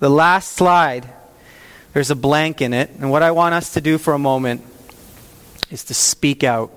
the 0.01 0.11
last 0.11 0.55
slide, 0.55 1.09
there's 1.93 2.11
a 2.11 2.17
blank 2.17 2.61
in 2.61 2.73
it. 2.73 2.91
And 2.99 3.13
what 3.13 3.23
I 3.23 3.31
want 3.31 3.55
us 3.55 3.75
to 3.75 3.81
do 3.81 3.97
for 3.97 4.13
a 4.13 4.19
moment 4.19 4.65
is 5.71 5.85
to 5.85 5.95
speak 5.95 6.43
out. 6.43 6.73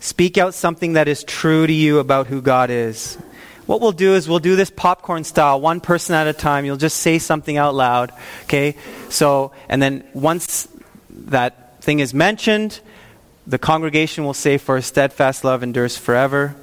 Speak 0.00 0.36
out 0.36 0.52
something 0.52 0.92
that 0.92 1.08
is 1.08 1.24
true 1.24 1.66
to 1.66 1.72
you 1.72 1.98
about 1.98 2.26
who 2.26 2.42
God 2.42 2.68
is 2.68 3.16
what 3.66 3.80
we'll 3.80 3.92
do 3.92 4.14
is 4.14 4.28
we'll 4.28 4.38
do 4.38 4.54
this 4.54 4.70
popcorn 4.70 5.24
style, 5.24 5.60
one 5.60 5.80
person 5.80 6.14
at 6.14 6.28
a 6.28 6.32
time. 6.32 6.64
You'll 6.64 6.76
just 6.76 6.98
say 6.98 7.18
something 7.18 7.56
out 7.56 7.74
loud, 7.74 8.12
okay? 8.44 8.76
So, 9.08 9.52
and 9.68 9.82
then 9.82 10.04
once 10.14 10.68
that 11.10 11.82
thing 11.82 11.98
is 11.98 12.14
mentioned, 12.14 12.80
the 13.46 13.58
congregation 13.58 14.24
will 14.24 14.34
say, 14.34 14.56
For 14.56 14.80
steadfast 14.80 15.42
love 15.42 15.64
endures 15.64 15.96
forever. 15.96 16.54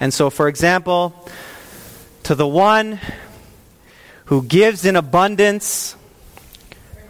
And 0.00 0.12
so, 0.12 0.30
for 0.30 0.48
example, 0.48 1.28
to 2.24 2.34
the 2.34 2.46
one 2.46 2.98
who 4.26 4.42
gives 4.42 4.84
in 4.84 4.96
abundance, 4.96 5.94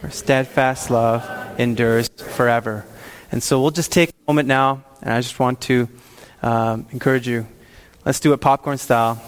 for 0.03 0.11
steadfast 0.11 0.91
love 0.91 1.27
endures 1.59 2.09
forever. 2.09 2.85
And 3.33 3.43
so 3.43 3.61
we'll 3.61 3.71
just 3.71 3.93
take 3.93 4.11
a 4.11 4.13
moment 4.31 4.47
now, 4.47 4.85
and 5.03 5.13
I 5.13 5.21
just 5.21 5.39
want 5.39 5.63
to 5.63 5.89
um, 6.43 6.87
encourage 6.93 7.27
you. 7.27 7.47
Let's 8.05 8.21
do 8.21 8.33
it 8.33 8.41
popcorn 8.41 8.79
style 8.79 9.21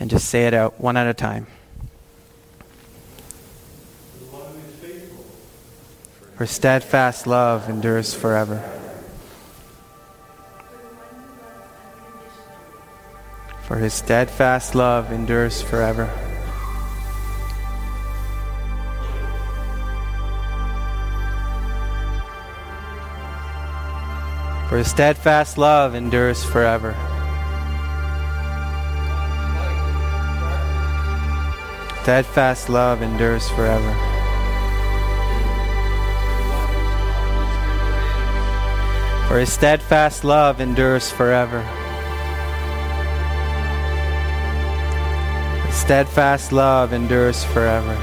and 0.00 0.10
just 0.10 0.28
say 0.28 0.46
it 0.46 0.54
out 0.54 0.80
one 0.80 0.96
at 0.96 1.06
a 1.06 1.14
time. 1.14 1.46
For 6.36 6.46
steadfast 6.46 7.26
love 7.28 7.68
endures 7.68 8.12
forever. 8.12 8.62
For 13.62 13.76
his 13.76 13.94
steadfast 13.94 14.74
love 14.74 15.12
endures 15.12 15.62
forever. 15.62 16.10
For 24.68 24.78
his 24.78 24.90
steadfast 24.90 25.56
love 25.56 25.94
endures 25.94 26.42
forever. 26.42 27.13
Steadfast 32.04 32.68
love 32.68 33.00
endures 33.00 33.48
forever. 33.48 33.94
For 39.26 39.38
his 39.38 39.50
steadfast 39.50 40.22
love 40.22 40.60
endures 40.60 41.10
forever. 41.10 41.62
His 45.64 45.74
steadfast 45.76 46.52
love 46.52 46.92
endures 46.92 47.42
forever. 47.42 47.94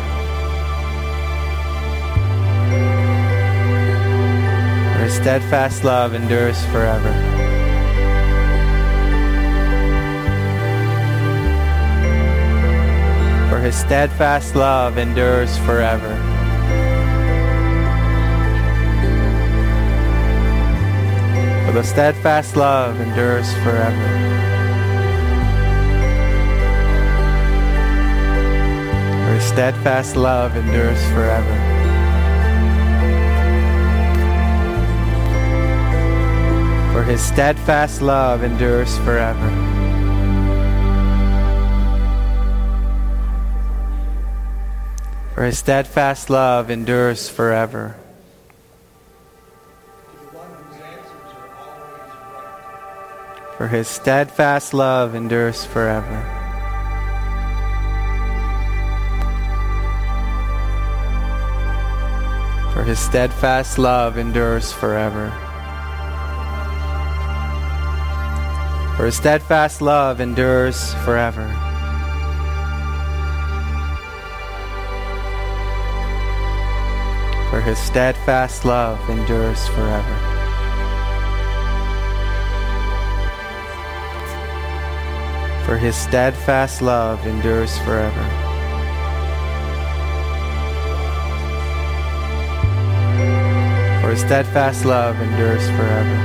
For 4.93 5.03
his 5.03 5.13
steadfast 5.13 5.83
love 5.83 6.15
endures 6.15 6.59
forever. 6.71 7.30
His 13.61 13.75
steadfast 13.75 14.55
love 14.55 14.97
endures 14.97 15.55
forever. 15.59 16.15
For 21.67 21.71
the 21.73 21.83
steadfast 21.83 22.55
love 22.55 22.99
endures 22.99 23.53
forever. 23.63 24.07
For 29.25 29.33
his 29.35 29.43
steadfast 29.43 30.15
love 30.15 30.55
endures 30.57 31.03
forever. 31.11 31.55
For 36.93 37.03
his 37.03 37.21
steadfast 37.21 38.01
love 38.01 38.43
endures 38.43 38.97
forever. 38.97 39.80
For 45.33 45.45
his 45.45 45.57
steadfast 45.57 46.29
love 46.29 46.69
endures 46.69 47.29
forever. 47.29 47.95
For 53.57 53.67
his 53.67 53.87
steadfast 53.87 54.73
love 54.73 55.15
endures 55.15 55.63
forever. 55.63 56.25
For 62.73 62.83
his 62.83 62.99
steadfast 62.99 63.77
love 63.77 64.17
endures 64.17 64.73
forever. 64.73 65.29
For 68.97 69.05
his 69.05 69.15
steadfast 69.15 69.81
love 69.81 70.19
endures 70.19 70.93
forever. 71.05 71.60
For 77.51 77.59
his 77.59 77.77
steadfast 77.77 78.63
love 78.63 78.97
endures 79.09 79.67
forever. 79.67 80.17
For 85.65 85.77
his 85.77 85.97
steadfast 85.97 86.81
love 86.81 87.27
endures 87.27 87.77
forever. 87.79 88.23
For 94.01 94.11
his 94.11 94.21
steadfast 94.21 94.85
love 94.85 95.19
endures 95.19 95.65
forever. 95.71 96.17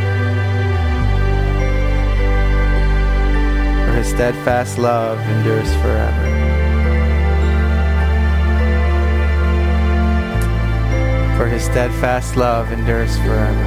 For 3.85 3.93
his 3.99 4.07
steadfast 4.07 4.79
love 4.79 5.19
endures 5.19 5.75
forever. 5.83 6.36
His 11.57 11.65
steadfast 11.65 12.37
love 12.37 12.71
endures 12.71 13.17
forever. 13.17 13.65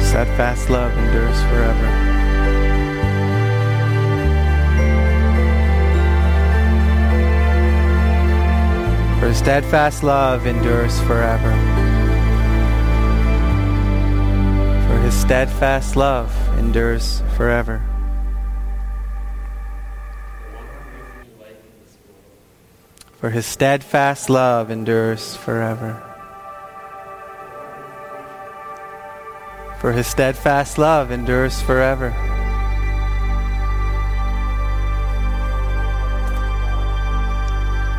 Steadfast 0.00 0.70
love 0.70 0.96
endures 0.96 1.42
forever. 1.50 1.88
For 9.20 9.28
his 9.28 9.36
steadfast 9.36 10.02
love 10.02 10.46
endures 10.46 10.98
forever. 11.00 11.52
For 14.88 14.98
his 15.00 15.14
steadfast 15.14 15.94
love 15.94 16.32
endures 16.58 17.22
forever. 17.36 17.82
For 23.24 23.30
his 23.30 23.46
steadfast 23.46 24.28
love 24.28 24.70
endures 24.70 25.34
forever. 25.34 25.96
For 29.80 29.92
his 29.92 30.06
steadfast 30.06 30.76
love 30.76 31.10
endures 31.10 31.62
forever. 31.62 32.10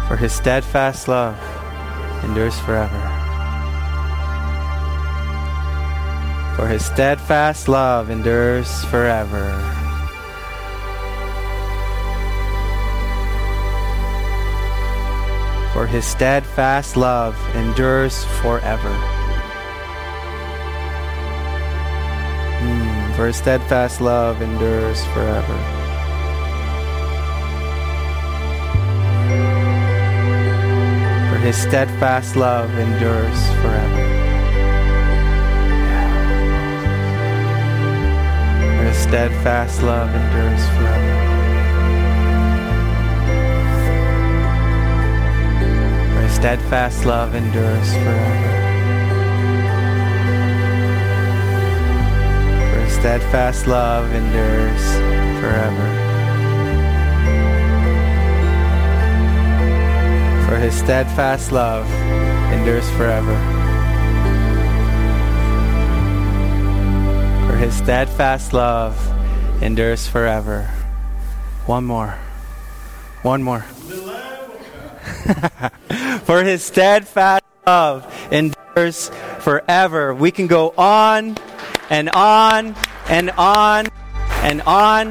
For 0.08 0.16
his 0.16 0.32
steadfast 0.32 1.08
love 1.08 1.40
endures 2.24 2.60
forever. 2.60 3.02
For 6.56 6.68
his 6.68 6.86
steadfast 6.86 7.68
love 7.68 8.12
endures 8.12 8.86
forever. 8.86 9.85
For 15.76 15.86
his 15.86 16.06
steadfast 16.06 16.96
love 16.96 17.36
endures 17.54 18.24
forever. 18.40 18.96
Mm, 22.64 23.14
for 23.18 23.28
his 23.28 23.36
steadfast 23.36 24.00
love 24.00 24.42
endures 24.42 25.04
forever. 25.08 25.58
For 31.30 31.40
his 31.40 31.58
steadfast 31.58 32.38
love 32.38 32.70
endures 32.80 33.40
forever. 33.60 34.04
For 38.78 38.84
his 38.86 38.98
steadfast 38.98 39.84
love 39.84 40.10
endures 40.16 40.66
forever. 40.78 41.05
Steadfast 46.36 47.06
love 47.06 47.34
endures 47.34 47.94
forever. 47.94 48.52
For 52.72 52.80
his 52.82 52.94
steadfast 52.94 53.68
love 53.68 54.14
endures 54.14 54.84
forever. 55.40 55.88
For 60.48 60.58
his 60.58 60.76
steadfast 60.76 61.52
love 61.52 61.90
endures 62.52 62.90
forever. 62.92 63.36
For 67.48 67.56
his 67.56 67.74
steadfast 67.74 68.52
love 68.54 68.94
endures 69.64 70.06
forever. 70.06 70.70
One 71.66 71.86
more. 71.86 72.18
One 73.24 73.42
more. 73.42 73.66
For 76.26 76.44
his 76.44 76.64
steadfast 76.64 77.44
love 77.68 78.12
endures 78.32 79.10
forever. 79.40 80.14
We 80.14 80.32
can 80.32 80.48
go 80.48 80.74
on 80.76 81.38
and 81.92 82.10
on 82.10 82.76
and 83.08 83.30
on 83.32 83.88
and 84.42 84.62
on. 84.64 85.10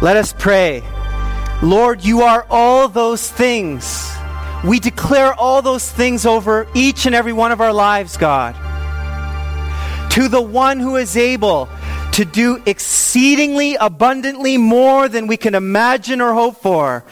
Let 0.00 0.16
us 0.16 0.32
pray. 0.32 0.82
Lord, 1.62 2.02
you 2.02 2.22
are 2.22 2.46
all 2.48 2.88
those 2.88 3.30
things. 3.30 4.10
We 4.64 4.80
declare 4.80 5.34
all 5.34 5.60
those 5.60 5.90
things 5.90 6.24
over 6.24 6.66
each 6.74 7.04
and 7.04 7.14
every 7.14 7.34
one 7.34 7.52
of 7.52 7.60
our 7.60 7.72
lives, 7.72 8.16
God. 8.16 8.54
To 10.12 10.28
the 10.28 10.40
one 10.40 10.80
who 10.80 10.96
is 10.96 11.18
able 11.18 11.68
to 12.12 12.24
do 12.24 12.62
exceedingly 12.64 13.74
abundantly 13.74 14.56
more 14.56 15.08
than 15.08 15.26
we 15.26 15.36
can 15.36 15.54
imagine 15.54 16.20
or 16.20 16.32
hope 16.32 16.62
for. 16.62 17.04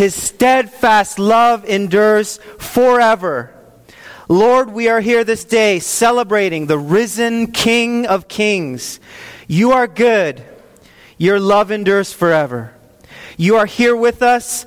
His 0.00 0.14
steadfast 0.14 1.18
love 1.18 1.66
endures 1.66 2.38
forever. 2.58 3.52
Lord, 4.30 4.70
we 4.70 4.88
are 4.88 5.02
here 5.02 5.24
this 5.24 5.44
day 5.44 5.78
celebrating 5.78 6.66
the 6.66 6.78
risen 6.78 7.52
King 7.52 8.06
of 8.06 8.26
Kings. 8.26 8.98
You 9.46 9.72
are 9.72 9.86
good. 9.86 10.42
Your 11.18 11.38
love 11.38 11.70
endures 11.70 12.14
forever. 12.14 12.72
You 13.36 13.56
are 13.56 13.66
here 13.66 13.94
with 13.94 14.22
us 14.22 14.64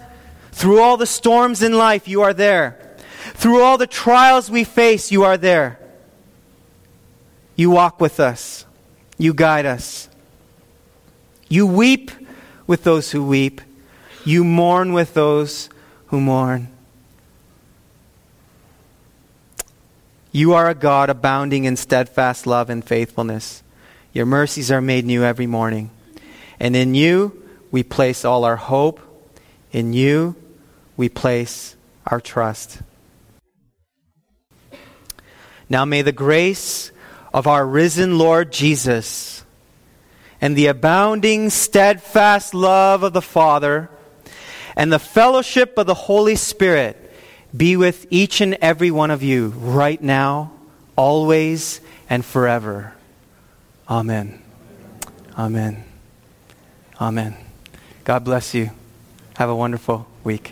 through 0.51 0.81
all 0.81 0.97
the 0.97 1.07
storms 1.07 1.63
in 1.63 1.73
life. 1.73 2.07
You 2.07 2.21
are 2.21 2.35
there. 2.35 2.95
Through 3.33 3.63
all 3.63 3.79
the 3.79 3.87
trials 3.87 4.51
we 4.51 4.63
face, 4.63 5.11
you 5.11 5.23
are 5.23 5.37
there. 5.37 5.79
You 7.55 7.71
walk 7.71 7.99
with 7.99 8.19
us. 8.19 8.67
You 9.17 9.33
guide 9.33 9.65
us. 9.65 10.09
You 11.49 11.65
weep 11.65 12.11
with 12.67 12.83
those 12.83 13.09
who 13.09 13.25
weep. 13.25 13.61
You 14.25 14.43
mourn 14.43 14.93
with 14.93 15.13
those 15.13 15.69
who 16.07 16.21
mourn. 16.21 16.69
You 20.31 20.53
are 20.53 20.69
a 20.69 20.75
God 20.75 21.09
abounding 21.09 21.65
in 21.65 21.75
steadfast 21.75 22.47
love 22.47 22.69
and 22.69 22.83
faithfulness. 22.83 23.61
Your 24.13 24.25
mercies 24.25 24.71
are 24.71 24.81
made 24.81 25.05
new 25.05 25.23
every 25.23 25.47
morning. 25.47 25.91
And 26.59 26.75
in 26.75 26.95
you 26.95 27.43
we 27.71 27.83
place 27.83 28.23
all 28.23 28.45
our 28.45 28.55
hope. 28.55 28.99
In 29.71 29.93
you 29.93 30.35
we 30.95 31.09
place 31.09 31.75
our 32.07 32.21
trust. 32.21 32.81
Now 35.69 35.85
may 35.85 36.01
the 36.01 36.11
grace 36.11 36.91
of 37.33 37.47
our 37.47 37.65
risen 37.65 38.17
Lord 38.17 38.51
Jesus 38.51 39.43
and 40.39 40.55
the 40.55 40.67
abounding, 40.67 41.49
steadfast 41.49 42.53
love 42.53 43.03
of 43.03 43.13
the 43.13 43.21
Father 43.21 43.89
and 44.75 44.91
the 44.91 44.99
fellowship 44.99 45.77
of 45.77 45.87
the 45.87 45.93
Holy 45.93 46.35
Spirit 46.35 46.99
be 47.55 47.77
with 47.77 48.07
each 48.09 48.41
and 48.41 48.55
every 48.55 48.91
one 48.91 49.11
of 49.11 49.23
you 49.23 49.49
right 49.49 50.01
now, 50.01 50.51
always, 50.95 51.79
and 52.09 52.25
forever. 52.25 52.93
Amen. 53.89 54.41
Amen. 55.37 55.83
Amen. 56.99 57.37
God 58.03 58.25
bless 58.25 58.53
you. 58.53 58.71
Have 59.37 59.49
a 59.49 59.55
wonderful 59.55 60.07
week. 60.23 60.51